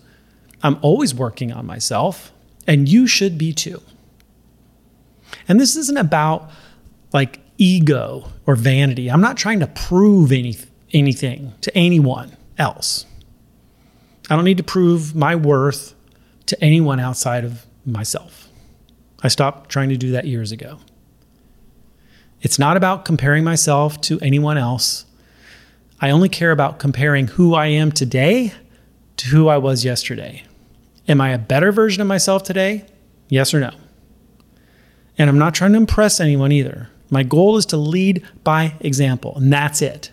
I'm 0.64 0.76
always 0.82 1.14
working 1.14 1.52
on 1.52 1.64
myself, 1.64 2.32
and 2.66 2.88
you 2.88 3.06
should 3.06 3.38
be 3.38 3.52
too. 3.52 3.80
And 5.46 5.60
this 5.60 5.76
isn't 5.76 5.96
about 5.96 6.50
like 7.12 7.38
ego 7.58 8.32
or 8.46 8.56
vanity. 8.56 9.08
I'm 9.08 9.20
not 9.20 9.36
trying 9.36 9.60
to 9.60 9.68
prove 9.68 10.32
any, 10.32 10.56
anything 10.92 11.54
to 11.60 11.76
anyone 11.76 12.36
else. 12.58 13.06
I 14.28 14.34
don't 14.34 14.44
need 14.44 14.56
to 14.56 14.64
prove 14.64 15.14
my 15.14 15.36
worth 15.36 15.94
to 16.46 16.62
anyone 16.62 17.00
outside 17.00 17.44
of 17.44 17.66
myself. 17.84 18.48
I 19.22 19.28
stopped 19.28 19.70
trying 19.70 19.88
to 19.88 19.96
do 19.96 20.12
that 20.12 20.26
years 20.26 20.52
ago. 20.52 20.78
It's 22.42 22.58
not 22.58 22.76
about 22.76 23.04
comparing 23.04 23.42
myself 23.42 24.00
to 24.02 24.20
anyone 24.20 24.58
else. 24.58 25.06
I 26.00 26.10
only 26.10 26.28
care 26.28 26.50
about 26.50 26.78
comparing 26.78 27.28
who 27.28 27.54
I 27.54 27.66
am 27.66 27.90
today 27.90 28.52
to 29.16 29.26
who 29.28 29.48
I 29.48 29.56
was 29.56 29.84
yesterday. 29.84 30.42
Am 31.08 31.20
I 31.20 31.30
a 31.30 31.38
better 31.38 31.72
version 31.72 32.02
of 32.02 32.06
myself 32.06 32.42
today? 32.42 32.84
Yes 33.28 33.54
or 33.54 33.60
no? 33.60 33.70
And 35.16 35.30
I'm 35.30 35.38
not 35.38 35.54
trying 35.54 35.72
to 35.72 35.78
impress 35.78 36.20
anyone 36.20 36.52
either. 36.52 36.90
My 37.10 37.22
goal 37.22 37.56
is 37.56 37.66
to 37.66 37.76
lead 37.76 38.26
by 38.42 38.74
example, 38.80 39.36
and 39.36 39.52
that's 39.52 39.80
it. 39.80 40.10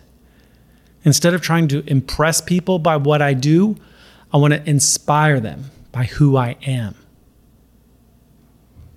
Instead 1.04 1.34
of 1.34 1.42
trying 1.42 1.68
to 1.68 1.82
impress 1.90 2.40
people 2.40 2.78
by 2.78 2.96
what 2.96 3.20
I 3.20 3.34
do, 3.34 3.76
I 4.32 4.36
want 4.36 4.54
to 4.54 4.70
inspire 4.70 5.40
them 5.40 5.70
by 5.92 6.04
who 6.04 6.36
I 6.36 6.56
am. 6.62 6.96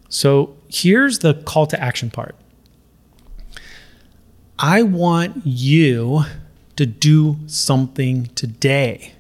So 0.10 0.56
here's 0.70 1.20
the 1.20 1.34
call 1.34 1.68
to 1.68 1.82
action 1.82 2.10
part 2.10 2.36
I 4.58 4.82
want 4.84 5.46
you 5.46 6.24
to 6.78 6.86
do 6.86 7.38
something 7.48 8.28
today 8.36 9.14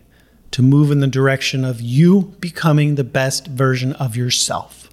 to 0.51 0.61
move 0.61 0.91
in 0.91 1.01
the 1.01 1.07
direction 1.07 1.65
of 1.65 1.81
you 1.81 2.33
becoming 2.39 2.95
the 2.95 3.03
best 3.03 3.47
version 3.47 3.91
of 3.93 4.15
yourself. 4.15 4.89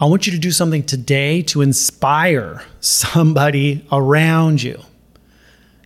I 0.00 0.06
want 0.06 0.26
you 0.26 0.32
to 0.32 0.38
do 0.38 0.50
something 0.50 0.82
today 0.82 1.42
to 1.42 1.62
inspire 1.62 2.64
somebody 2.80 3.86
around 3.92 4.62
you. 4.62 4.82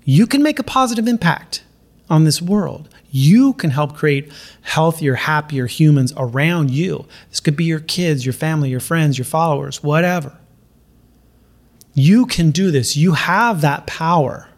You 0.05 0.27
can 0.27 0.43
make 0.43 0.59
a 0.59 0.65
positive 0.65 1.07
impact 1.07 1.63
on 2.09 2.25
this 2.25 2.41
world. 2.41 2.89
You 3.11 3.55
can 3.55 3.71
help 3.71 3.97
create 3.97 4.33
healthier, 4.63 5.15
happier 5.15 5.67
humans 5.67 6.13
around 6.17 6.71
you. 6.71 7.07
This 7.31 7.41
could 7.41 7.57
be 7.57 7.65
your 7.65 7.81
kids, 7.81 8.25
your 8.25 8.33
family, 8.33 8.71
your 8.71 8.81
friends, 8.81 9.19
your 9.19 9.25
followers, 9.25 9.83
whatever. 9.83 10.37
You 11.95 12.27
can 12.27 12.51
do 12.51 12.71
this. 12.71 12.97
You 12.97 13.13
have 13.13 13.61
that 13.63 13.87
power. 13.87 14.49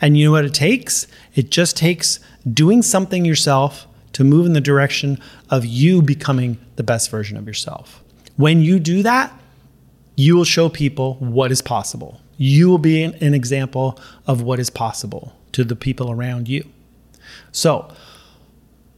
And 0.00 0.16
you 0.16 0.26
know 0.26 0.32
what 0.32 0.44
it 0.44 0.54
takes? 0.54 1.06
It 1.34 1.50
just 1.50 1.76
takes 1.76 2.20
doing 2.50 2.82
something 2.82 3.24
yourself 3.24 3.86
to 4.12 4.24
move 4.24 4.46
in 4.46 4.52
the 4.52 4.60
direction 4.60 5.18
of 5.50 5.66
you 5.66 6.02
becoming 6.02 6.58
the 6.76 6.82
best 6.82 7.10
version 7.10 7.36
of 7.36 7.46
yourself. 7.46 8.02
When 8.36 8.60
you 8.60 8.78
do 8.78 9.02
that, 9.02 9.32
you 10.16 10.36
will 10.36 10.44
show 10.44 10.68
people 10.68 11.14
what 11.14 11.52
is 11.52 11.60
possible. 11.60 12.20
You 12.38 12.68
will 12.68 12.78
be 12.78 13.02
an, 13.02 13.34
example 13.34 13.98
of 14.26 14.42
what 14.42 14.58
is 14.58 14.70
possible 14.70 15.34
to 15.52 15.64
the 15.64 15.76
people 15.76 16.10
around 16.10 16.48
you. 16.48 16.66
So, 17.52 17.92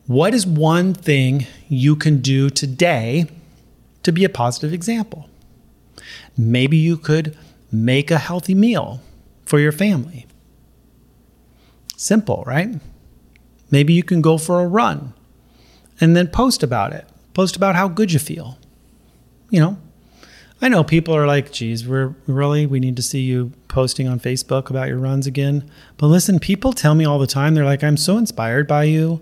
what 0.06 0.34
is 0.34 0.46
one 0.46 0.94
thing 0.94 1.46
you 1.68 1.94
can 1.94 2.20
do 2.20 2.48
today 2.50 3.26
to 4.02 4.12
be 4.12 4.24
a 4.24 4.28
positive 4.28 4.72
example? 4.72 5.28
Maybe 6.36 6.76
you 6.76 6.96
could 6.96 7.36
make 7.70 8.10
a 8.10 8.18
healthy 8.18 8.54
meal 8.54 9.02
for 9.44 9.58
your 9.58 9.72
family. 9.72 10.26
Simple, 11.96 12.44
right? 12.46 12.80
Maybe 13.70 13.92
you 13.92 14.02
can 14.02 14.22
go 14.22 14.38
for 14.38 14.60
a 14.60 14.66
run 14.66 15.12
and 16.00 16.16
then 16.16 16.28
post 16.28 16.62
about 16.62 16.92
it. 16.92 17.06
Post 17.34 17.56
about 17.56 17.74
how 17.74 17.88
good 17.88 18.12
you 18.12 18.18
feel. 18.18 18.58
You 19.50 19.60
know, 19.60 19.78
I 20.60 20.68
know 20.68 20.82
people 20.82 21.14
are 21.14 21.26
like, 21.26 21.52
geez, 21.52 21.86
we're 21.86 22.14
really, 22.26 22.66
we 22.66 22.80
need 22.80 22.96
to 22.96 23.02
see 23.02 23.20
you 23.20 23.52
posting 23.68 24.08
on 24.08 24.18
Facebook 24.18 24.70
about 24.70 24.88
your 24.88 24.98
runs 24.98 25.26
again. 25.26 25.70
But 25.98 26.08
listen, 26.08 26.40
people 26.40 26.72
tell 26.72 26.94
me 26.96 27.04
all 27.04 27.18
the 27.18 27.28
time, 27.28 27.54
they're 27.54 27.64
like, 27.64 27.84
I'm 27.84 27.96
so 27.96 28.18
inspired 28.18 28.66
by 28.66 28.84
you. 28.84 29.20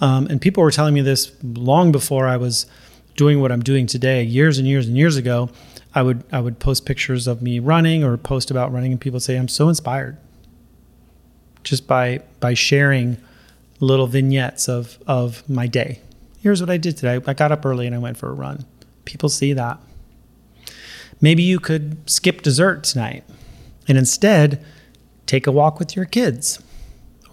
Um, 0.00 0.26
and 0.28 0.40
people 0.40 0.62
were 0.62 0.70
telling 0.70 0.94
me 0.94 1.00
this 1.00 1.32
long 1.42 1.90
before 1.90 2.28
I 2.28 2.36
was 2.36 2.66
doing 3.16 3.40
what 3.40 3.50
I'm 3.50 3.62
doing 3.62 3.86
today, 3.86 4.22
years 4.22 4.58
and 4.58 4.68
years 4.68 4.86
and 4.86 4.96
years 4.96 5.16
ago. 5.16 5.50
I 5.94 6.02
would 6.02 6.24
I 6.30 6.40
would 6.40 6.58
post 6.58 6.84
pictures 6.84 7.26
of 7.26 7.40
me 7.40 7.58
running 7.58 8.04
or 8.04 8.18
post 8.18 8.50
about 8.50 8.70
running, 8.70 8.92
and 8.92 9.00
people 9.00 9.18
say 9.18 9.36
I'm 9.36 9.48
so 9.48 9.70
inspired 9.70 10.18
just 11.64 11.86
by 11.86 12.20
by 12.38 12.52
sharing 12.52 13.16
little 13.80 14.06
vignettes 14.06 14.68
of 14.68 14.98
of 15.06 15.48
my 15.48 15.66
day. 15.66 16.00
Here's 16.40 16.60
what 16.60 16.68
I 16.68 16.76
did 16.76 16.98
today. 16.98 17.18
I 17.26 17.32
got 17.32 17.50
up 17.50 17.64
early 17.64 17.86
and 17.86 17.94
I 17.94 17.98
went 17.98 18.18
for 18.18 18.28
a 18.28 18.34
run. 18.34 18.66
People 19.06 19.30
see 19.30 19.54
that. 19.54 19.78
Maybe 21.20 21.42
you 21.42 21.58
could 21.58 22.08
skip 22.08 22.42
dessert 22.42 22.84
tonight 22.84 23.24
and 23.88 23.96
instead 23.96 24.64
take 25.26 25.46
a 25.46 25.52
walk 25.52 25.78
with 25.78 25.96
your 25.96 26.04
kids 26.04 26.62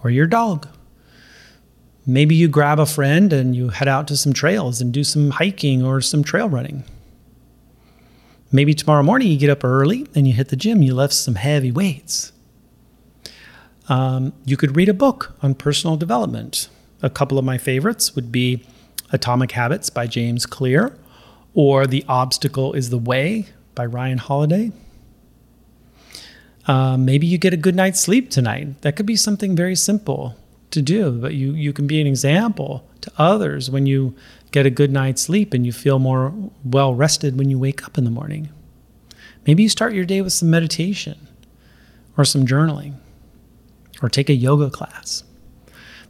or 0.02 0.10
your 0.10 0.26
dog. 0.26 0.68
Maybe 2.06 2.34
you 2.34 2.48
grab 2.48 2.78
a 2.78 2.86
friend 2.86 3.32
and 3.32 3.56
you 3.56 3.70
head 3.70 3.88
out 3.88 4.08
to 4.08 4.16
some 4.16 4.32
trails 4.32 4.80
and 4.80 4.92
do 4.92 5.04
some 5.04 5.30
hiking 5.30 5.82
or 5.82 6.00
some 6.00 6.22
trail 6.22 6.48
running. 6.48 6.84
Maybe 8.52 8.74
tomorrow 8.74 9.02
morning 9.02 9.28
you 9.28 9.38
get 9.38 9.50
up 9.50 9.64
early 9.64 10.06
and 10.14 10.28
you 10.28 10.34
hit 10.34 10.48
the 10.48 10.56
gym, 10.56 10.82
you 10.82 10.94
lift 10.94 11.14
some 11.14 11.34
heavy 11.36 11.72
weights. 11.72 12.32
Um, 13.88 14.32
you 14.44 14.56
could 14.56 14.76
read 14.76 14.88
a 14.88 14.94
book 14.94 15.34
on 15.42 15.54
personal 15.54 15.96
development. 15.96 16.68
A 17.02 17.10
couple 17.10 17.38
of 17.38 17.44
my 17.44 17.58
favorites 17.58 18.14
would 18.14 18.30
be 18.30 18.64
Atomic 19.12 19.52
Habits 19.52 19.90
by 19.90 20.06
James 20.06 20.46
Clear 20.46 20.96
or 21.54 21.86
The 21.86 22.04
Obstacle 22.08 22.72
is 22.74 22.90
the 22.90 22.98
Way 22.98 23.46
by 23.74 23.86
Ryan 23.86 24.18
Holiday. 24.18 24.72
Uh, 26.66 26.96
maybe 26.96 27.26
you 27.26 27.36
get 27.36 27.52
a 27.52 27.58
good 27.58 27.74
night's 27.74 28.00
sleep 28.00 28.30
tonight. 28.30 28.80
That 28.82 28.96
could 28.96 29.06
be 29.06 29.16
something 29.16 29.54
very 29.54 29.76
simple 29.76 30.36
to 30.70 30.80
do, 30.80 31.12
but 31.12 31.34
you, 31.34 31.52
you 31.52 31.72
can 31.72 31.86
be 31.86 32.00
an 32.00 32.06
example 32.06 32.88
to 33.02 33.12
others 33.18 33.70
when 33.70 33.86
you 33.86 34.14
get 34.50 34.66
a 34.66 34.70
good 34.70 34.90
night's 34.90 35.22
sleep 35.22 35.52
and 35.52 35.66
you 35.66 35.72
feel 35.72 35.98
more 35.98 36.32
well 36.64 36.94
rested 36.94 37.36
when 37.36 37.50
you 37.50 37.58
wake 37.58 37.84
up 37.84 37.98
in 37.98 38.04
the 38.04 38.10
morning. 38.10 38.48
Maybe 39.46 39.62
you 39.62 39.68
start 39.68 39.92
your 39.92 40.04
day 40.04 40.22
with 40.22 40.32
some 40.32 40.50
meditation 40.50 41.28
or 42.16 42.24
some 42.24 42.46
journaling 42.46 42.94
or 44.02 44.08
take 44.08 44.30
a 44.30 44.34
yoga 44.34 44.70
class. 44.70 45.22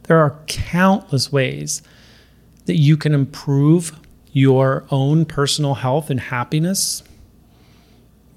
There 0.03 0.19
are 0.19 0.39
countless 0.47 1.31
ways 1.31 1.81
that 2.65 2.77
you 2.77 2.97
can 2.97 3.13
improve 3.13 3.99
your 4.31 4.85
own 4.89 5.25
personal 5.25 5.75
health 5.75 6.09
and 6.09 6.19
happiness, 6.19 7.03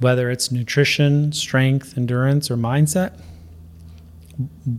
whether 0.01 0.31
it's 0.31 0.51
nutrition, 0.53 1.33
strength, 1.33 1.97
endurance, 1.97 2.51
or 2.51 2.57
mindset. 2.57 3.13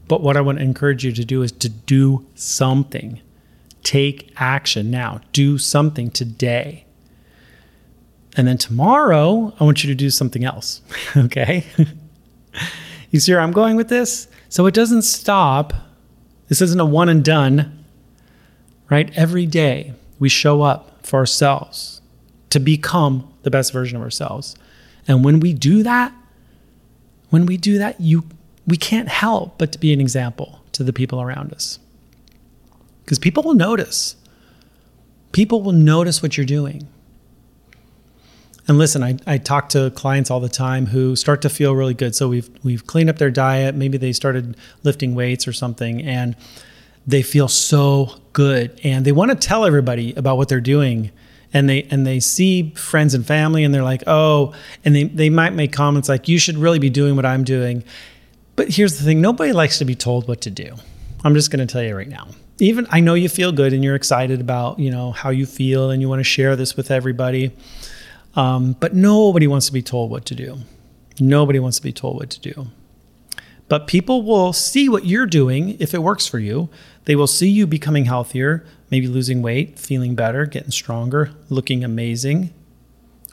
But 0.08 0.22
what 0.22 0.38
I 0.38 0.42
want 0.42 0.60
to 0.60 0.64
encourage 0.64 1.04
you 1.04 1.12
to 1.12 1.26
do 1.26 1.42
is 1.42 1.52
to 1.54 1.70
do 1.70 2.26
something. 2.36 3.20
Take 3.84 4.32
action 4.38 4.90
now. 4.90 5.22
Do 5.34 5.58
something 5.58 6.10
today. 6.10 6.86
And 8.38 8.48
then 8.48 8.58
tomorrow, 8.58 9.54
I 9.60 9.64
want 9.64 9.84
you 9.84 9.90
to 9.90 9.96
do 9.96 10.10
something 10.10 10.46
else. 10.46 10.82
okay? 11.18 11.66
you 13.12 13.20
see 13.20 13.34
where 13.34 13.42
I'm 13.42 13.52
going 13.52 13.76
with 13.76 13.90
this? 13.90 14.28
So 14.48 14.66
it 14.66 14.74
doesn't 14.74 15.02
stop. 15.02 15.74
This 16.48 16.62
isn't 16.62 16.80
a 16.80 16.86
one 16.86 17.10
and 17.10 17.24
done, 17.24 17.84
right? 18.90 19.12
Every 19.16 19.46
day 19.46 19.94
we 20.20 20.30
show 20.30 20.62
up 20.62 21.06
for 21.06 21.20
ourselves 21.20 22.02
to 22.50 22.60
become 22.60 23.32
the 23.44 23.52
best 23.52 23.74
version 23.74 23.98
of 23.98 24.04
ourselves. 24.04 24.56
And 25.10 25.26
when 25.26 25.40
we 25.42 25.54
do 25.54 25.84
that, 25.84 26.14
when 27.32 27.46
we 27.46 27.58
do 27.58 27.80
that, 27.80 28.00
you 28.00 28.24
we 28.66 28.78
can't 28.78 29.10
help 29.10 29.58
but 29.58 29.72
to 29.72 29.80
be 29.80 29.92
an 29.92 30.00
example 30.00 30.62
to 30.74 30.84
the 30.84 30.94
people 30.94 31.20
around 31.20 31.52
us. 31.52 31.80
Because 33.04 33.18
people 33.18 33.42
will 33.42 33.56
notice. 33.56 34.16
People 35.32 35.64
will 35.64 35.74
notice 35.74 36.22
what 36.22 36.38
you're 36.38 36.46
doing. 36.46 36.88
And 38.68 38.78
listen, 38.78 39.02
I, 39.02 39.18
I 39.26 39.40
talk 39.40 39.70
to 39.70 39.90
clients 39.96 40.30
all 40.30 40.40
the 40.40 40.48
time 40.48 40.86
who 40.86 41.16
start 41.16 41.42
to 41.42 41.50
feel 41.50 41.76
really 41.76 41.96
good. 41.96 42.14
So 42.14 42.30
we've 42.30 42.50
we've 42.64 42.86
cleaned 42.86 43.10
up 43.10 43.18
their 43.18 43.32
diet. 43.32 43.74
Maybe 43.74 43.98
they 43.98 44.14
started 44.14 44.56
lifting 44.84 45.16
weights 45.16 45.48
or 45.48 45.54
something, 45.54 46.04
and 46.04 46.36
they 47.08 47.24
feel 47.24 47.48
so 47.48 48.20
good, 48.32 48.80
and 48.84 49.06
they 49.06 49.12
want 49.12 49.32
to 49.32 49.36
tell 49.36 49.66
everybody 49.66 50.14
about 50.14 50.38
what 50.38 50.50
they're 50.50 50.62
doing. 50.62 51.10
And 51.52 51.68
they 51.68 51.84
and 51.84 52.06
they 52.06 52.20
see 52.20 52.72
friends 52.76 53.14
and 53.14 53.26
family, 53.26 53.64
and 53.64 53.74
they're 53.74 53.84
like, 53.84 54.04
oh, 54.06 54.54
and 54.86 54.96
they 54.96 55.06
they 55.06 55.30
might 55.30 55.54
make 55.54 55.74
comments 55.74 56.08
like, 56.08 56.28
you 56.28 56.38
should 56.38 56.58
really 56.58 56.80
be 56.80 56.90
doing 56.90 57.16
what 57.16 57.26
I'm 57.26 57.44
doing. 57.44 57.84
But 58.56 58.70
here's 58.70 58.98
the 59.00 59.04
thing: 59.04 59.20
nobody 59.20 59.52
likes 59.52 59.80
to 59.80 59.86
be 59.86 59.96
told 59.96 60.28
what 60.28 60.42
to 60.42 60.52
do. 60.52 60.76
I'm 61.24 61.34
just 61.34 61.52
going 61.52 61.66
to 61.66 61.72
tell 61.72 61.84
you 61.84 61.96
right 61.96 62.08
now. 62.08 62.28
Even 62.60 62.88
I 62.92 63.00
know 63.00 63.14
you 63.14 63.30
feel 63.30 63.52
good 63.52 63.74
and 63.74 63.84
you're 63.84 63.96
excited 63.96 64.42
about 64.42 64.80
you 64.80 64.92
know 64.92 65.12
how 65.12 65.32
you 65.32 65.46
feel, 65.48 65.90
and 65.90 66.02
you 66.02 66.08
want 66.08 66.20
to 66.20 66.24
share 66.24 66.56
this 66.56 66.78
with 66.78 66.92
everybody 66.92 67.52
um, 68.36 68.76
but 68.80 68.94
nobody 68.94 69.48
wants 69.48 69.66
to 69.68 69.74
be 69.74 69.82
told 69.82 70.12
what 70.12 70.26
to 70.26 70.36
do. 70.36 70.60
Nobody 71.20 71.60
wants 71.60 71.78
to 71.78 71.84
be 71.84 71.92
told 71.92 72.18
what 72.18 72.30
to 72.32 72.40
do. 72.40 72.68
But 73.68 73.86
people 73.88 74.24
will 74.24 74.54
see 74.54 74.90
what 74.90 75.06
you're 75.06 75.28
doing 75.28 75.78
if 75.80 75.94
it 75.94 76.02
works 76.02 76.26
for 76.26 76.40
you. 76.40 76.70
They 77.10 77.16
will 77.16 77.26
see 77.26 77.50
you 77.50 77.66
becoming 77.66 78.06
healthier, 78.06 78.64
maybe 78.92 79.08
losing 79.08 79.42
weight, 79.42 79.80
feeling 79.80 80.14
better, 80.14 80.46
getting 80.46 80.70
stronger, 80.70 81.32
looking 81.50 81.84
amazing, 81.84 82.54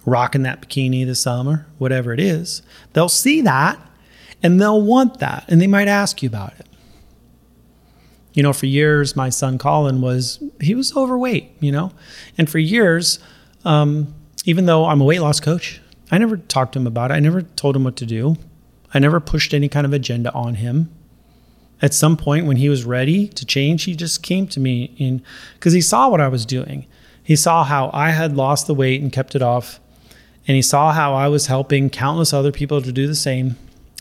rocking 0.07 0.45
that 0.45 0.63
bikini 0.63 1.05
this 1.05 1.21
summer, 1.21 1.67
whatever 1.77 2.15
it 2.15 2.19
is. 2.19 2.63
They'll 2.95 3.11
see 3.11 3.43
that 3.43 3.79
and 4.43 4.59
they'll 4.59 4.81
want 4.81 5.19
that 5.19 5.45
and 5.49 5.61
they 5.61 5.67
might 5.67 5.89
ask 5.89 6.23
you 6.23 6.29
about 6.31 6.55
it. 6.59 6.67
You 8.33 8.43
know, 8.43 8.55
for 8.55 8.65
years, 8.65 9.15
my 9.15 9.29
son 9.29 9.59
Colin 9.59 10.01
was, 10.01 10.43
he 10.59 10.75
was 10.75 10.97
overweight, 10.97 11.51
you 11.61 11.71
know, 11.71 11.93
and 12.39 12.49
for 12.49 12.59
years, 12.59 13.19
um, 13.67 14.15
even 14.47 14.65
though 14.65 14.87
I'm 14.87 15.03
a 15.03 15.05
weight 15.05 15.21
loss 15.21 15.39
coach, 15.39 15.83
I 16.11 16.17
never 16.17 16.39
talked 16.39 16.73
to 16.73 16.79
him 16.79 16.87
about 16.87 17.11
it. 17.11 17.15
I 17.15 17.21
never 17.21 17.43
told 17.43 17.77
him 17.77 17.85
what 17.85 17.97
to 17.97 18.07
do. 18.07 18.37
I 18.95 19.01
never 19.01 19.21
pushed 19.21 19.53
any 19.53 19.69
kind 19.69 19.85
of 19.85 19.93
agenda 19.93 20.33
on 20.33 20.55
him. 20.55 20.96
At 21.83 21.93
some 21.93 22.17
point 22.17 22.47
when 22.47 22.57
he 22.57 22.69
was 22.69 22.85
ready 22.85 23.29
to 23.29 23.45
change, 23.45 23.85
he 23.85 23.95
just 23.95 24.23
came 24.23 24.47
to 24.49 24.61
me 24.61 24.95
in 24.97 25.23
because 25.55 25.73
he 25.73 25.81
saw 25.81 26.09
what 26.09 26.21
I 26.21 26.29
was 26.29 26.47
doing. 26.47 26.87
He 27.23 27.37
saw 27.37 27.65
how 27.65 27.91
I 27.93 28.11
had 28.11 28.37
lost 28.37 28.67
the 28.67 28.75
weight 28.75 29.03
and 29.03 29.13
kept 29.13 29.35
it 29.35 29.43
off. 29.43 29.81
And 30.49 30.55
he 30.55 30.63
saw 30.63 30.93
how 30.93 31.15
I 31.15 31.29
was 31.29 31.49
helping 31.49 31.91
countless 31.91 32.33
other 32.33 32.53
people 32.53 32.81
to 32.81 32.93
do 32.93 33.07
the 33.07 33.17
same. 33.17 33.57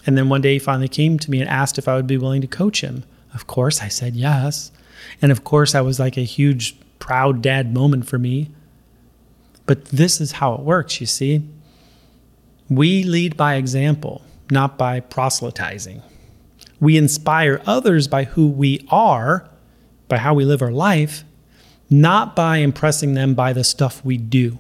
And 0.06 0.18
then 0.18 0.30
one 0.30 0.42
day 0.42 0.54
he 0.54 0.60
finally 0.60 0.88
came 0.88 1.18
to 1.20 1.32
me 1.32 1.42
and 1.42 1.50
asked 1.50 1.78
if 1.78 1.88
I 1.88 1.96
would 1.96 2.08
be 2.08 2.18
willing 2.18 2.42
to 2.42 2.48
coach 2.48 2.82
him. 2.82 3.04
Of 3.34 3.48
course, 3.48 3.82
I 3.82 3.88
said 3.88 4.16
yes. 4.16 4.72
And 5.22 5.32
of 5.32 5.44
course, 5.44 5.74
I 5.74 5.82
was 5.82 6.00
like 6.00 6.18
a 6.18 6.22
huge, 6.22 6.78
proud 7.00 7.42
dad 7.42 7.74
moment 7.74 8.08
for 8.08 8.20
me. 8.20 8.52
But 9.66 9.86
this 9.86 10.22
is 10.22 10.34
how 10.34 10.54
it 10.54 10.62
works, 10.62 11.02
you 11.02 11.08
see. 11.08 11.42
We 12.70 13.04
lead 13.04 13.36
by 13.36 13.56
example 13.56 14.22
not 14.52 14.78
by 14.78 15.00
proselytizing. 15.00 16.02
We 16.86 16.98
inspire 16.98 17.64
others 17.66 18.08
by 18.08 18.26
who 18.26 18.48
we 18.48 18.86
are, 18.92 19.50
by 20.08 20.18
how 20.18 20.36
we 20.36 20.46
live 20.46 20.62
our 20.62 20.70
life, 20.70 21.24
not 21.90 22.36
by 22.36 22.58
impressing 22.58 23.16
them 23.16 23.34
by 23.34 23.54
the 23.54 23.64
stuff 23.64 24.06
we 24.06 24.18
do. 24.18 24.60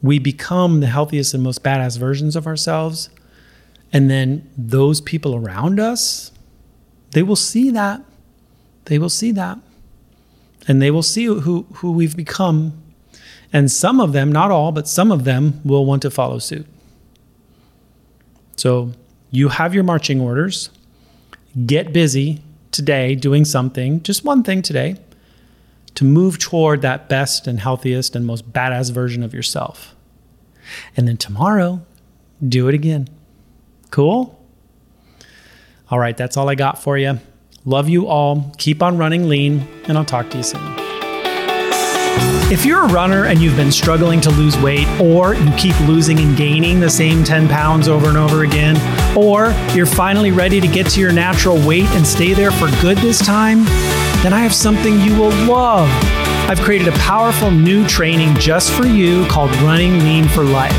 We 0.00 0.18
become 0.18 0.80
the 0.80 0.86
healthiest 0.86 1.34
and 1.34 1.42
most 1.42 1.62
badass 1.62 1.98
versions 1.98 2.36
of 2.36 2.46
ourselves. 2.46 3.10
And 3.92 4.08
then 4.10 4.50
those 4.56 5.02
people 5.02 5.34
around 5.34 5.78
us, 5.78 6.32
they 7.10 7.22
will 7.22 7.36
see 7.36 7.68
that. 7.72 8.00
They 8.86 8.98
will 8.98 9.10
see 9.10 9.32
that. 9.32 9.58
And 10.66 10.80
they 10.80 10.90
will 10.90 11.02
see 11.02 11.26
who, 11.26 11.66
who 11.74 11.92
we've 11.92 12.16
become. 12.16 12.82
And 13.52 13.70
some 13.70 14.00
of 14.00 14.14
them, 14.14 14.32
not 14.32 14.50
all, 14.50 14.72
but 14.72 14.88
some 14.88 15.12
of 15.12 15.24
them 15.24 15.60
will 15.66 15.84
want 15.84 16.00
to 16.00 16.10
follow 16.10 16.38
suit. 16.38 16.66
So 18.56 18.94
you 19.36 19.50
have 19.50 19.74
your 19.74 19.84
marching 19.84 20.18
orders. 20.18 20.70
Get 21.66 21.92
busy 21.92 22.40
today 22.72 23.14
doing 23.14 23.44
something, 23.44 24.02
just 24.02 24.24
one 24.24 24.42
thing 24.42 24.62
today, 24.62 24.96
to 25.94 26.06
move 26.06 26.38
toward 26.38 26.80
that 26.80 27.10
best 27.10 27.46
and 27.46 27.60
healthiest 27.60 28.16
and 28.16 28.24
most 28.24 28.50
badass 28.50 28.90
version 28.90 29.22
of 29.22 29.34
yourself. 29.34 29.94
And 30.96 31.06
then 31.06 31.18
tomorrow, 31.18 31.84
do 32.48 32.66
it 32.68 32.74
again. 32.74 33.08
Cool? 33.90 34.42
All 35.90 35.98
right, 35.98 36.16
that's 36.16 36.38
all 36.38 36.48
I 36.48 36.54
got 36.54 36.82
for 36.82 36.96
you. 36.96 37.20
Love 37.66 37.90
you 37.90 38.06
all. 38.06 38.54
Keep 38.56 38.82
on 38.82 38.96
running 38.96 39.28
lean, 39.28 39.68
and 39.84 39.98
I'll 39.98 40.04
talk 40.06 40.30
to 40.30 40.38
you 40.38 40.44
soon. 40.44 40.62
If 42.50 42.64
you're 42.64 42.84
a 42.84 42.88
runner 42.88 43.26
and 43.26 43.40
you've 43.40 43.56
been 43.56 43.72
struggling 43.72 44.22
to 44.22 44.30
lose 44.30 44.56
weight, 44.56 44.88
or 44.98 45.34
you 45.34 45.52
keep 45.58 45.78
losing 45.80 46.20
and 46.20 46.34
gaining 46.38 46.80
the 46.80 46.88
same 46.88 47.22
10 47.22 47.48
pounds 47.48 47.86
over 47.86 48.08
and 48.08 48.16
over 48.16 48.42
again, 48.42 48.76
or 49.16 49.54
you're 49.74 49.86
finally 49.86 50.30
ready 50.30 50.60
to 50.60 50.68
get 50.68 50.86
to 50.90 51.00
your 51.00 51.12
natural 51.12 51.56
weight 51.66 51.88
and 51.90 52.06
stay 52.06 52.34
there 52.34 52.50
for 52.50 52.70
good 52.80 52.98
this 52.98 53.18
time, 53.18 53.64
then 54.22 54.32
I 54.32 54.40
have 54.40 54.54
something 54.54 55.00
you 55.00 55.18
will 55.18 55.34
love. 55.46 55.88
I've 56.48 56.60
created 56.60 56.88
a 56.88 56.98
powerful 56.98 57.50
new 57.50 57.86
training 57.86 58.34
just 58.36 58.72
for 58.72 58.86
you 58.86 59.26
called 59.26 59.50
Running 59.56 59.98
Lean 60.00 60.28
for 60.28 60.44
Life. 60.44 60.74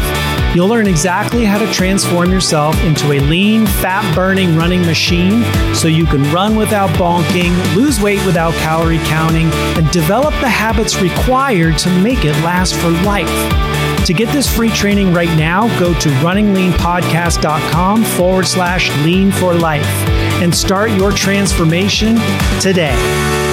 You'll 0.56 0.70
learn 0.70 0.88
exactly 0.88 1.46
how 1.46 1.58
to 1.60 1.72
transform 1.74 2.32
yourself 2.32 2.82
into 2.84 3.12
a 3.12 3.20
lean, 3.20 3.66
fat 3.66 4.16
burning 4.16 4.56
running 4.56 4.82
machine 4.86 5.44
so 5.76 5.88
you 5.88 6.06
can 6.06 6.24
run 6.32 6.56
without 6.56 6.90
bonking, 6.92 7.76
lose 7.76 8.00
weight 8.00 8.26
without 8.26 8.54
calorie 8.54 8.98
counting, 9.00 9.52
and 9.78 9.90
develop 9.92 10.34
the 10.40 10.50
habits 10.50 11.00
required 11.02 11.78
to 11.80 11.90
make 12.02 12.24
it 12.24 12.34
last 12.44 12.76
for 12.76 12.90
life. 12.90 13.77
To 14.06 14.14
get 14.14 14.32
this 14.32 14.54
free 14.54 14.70
training 14.70 15.14
right 15.14 15.36
now, 15.38 15.68
go 15.80 15.94
to 16.00 16.10
runningleanpodcast.com 16.10 18.04
forward 18.04 18.48
slash 18.48 18.90
lean 19.04 19.32
for 19.32 19.54
life 19.54 19.86
and 20.42 20.54
start 20.54 20.92
your 20.92 21.12
transformation 21.12 22.16
today. 22.62 23.47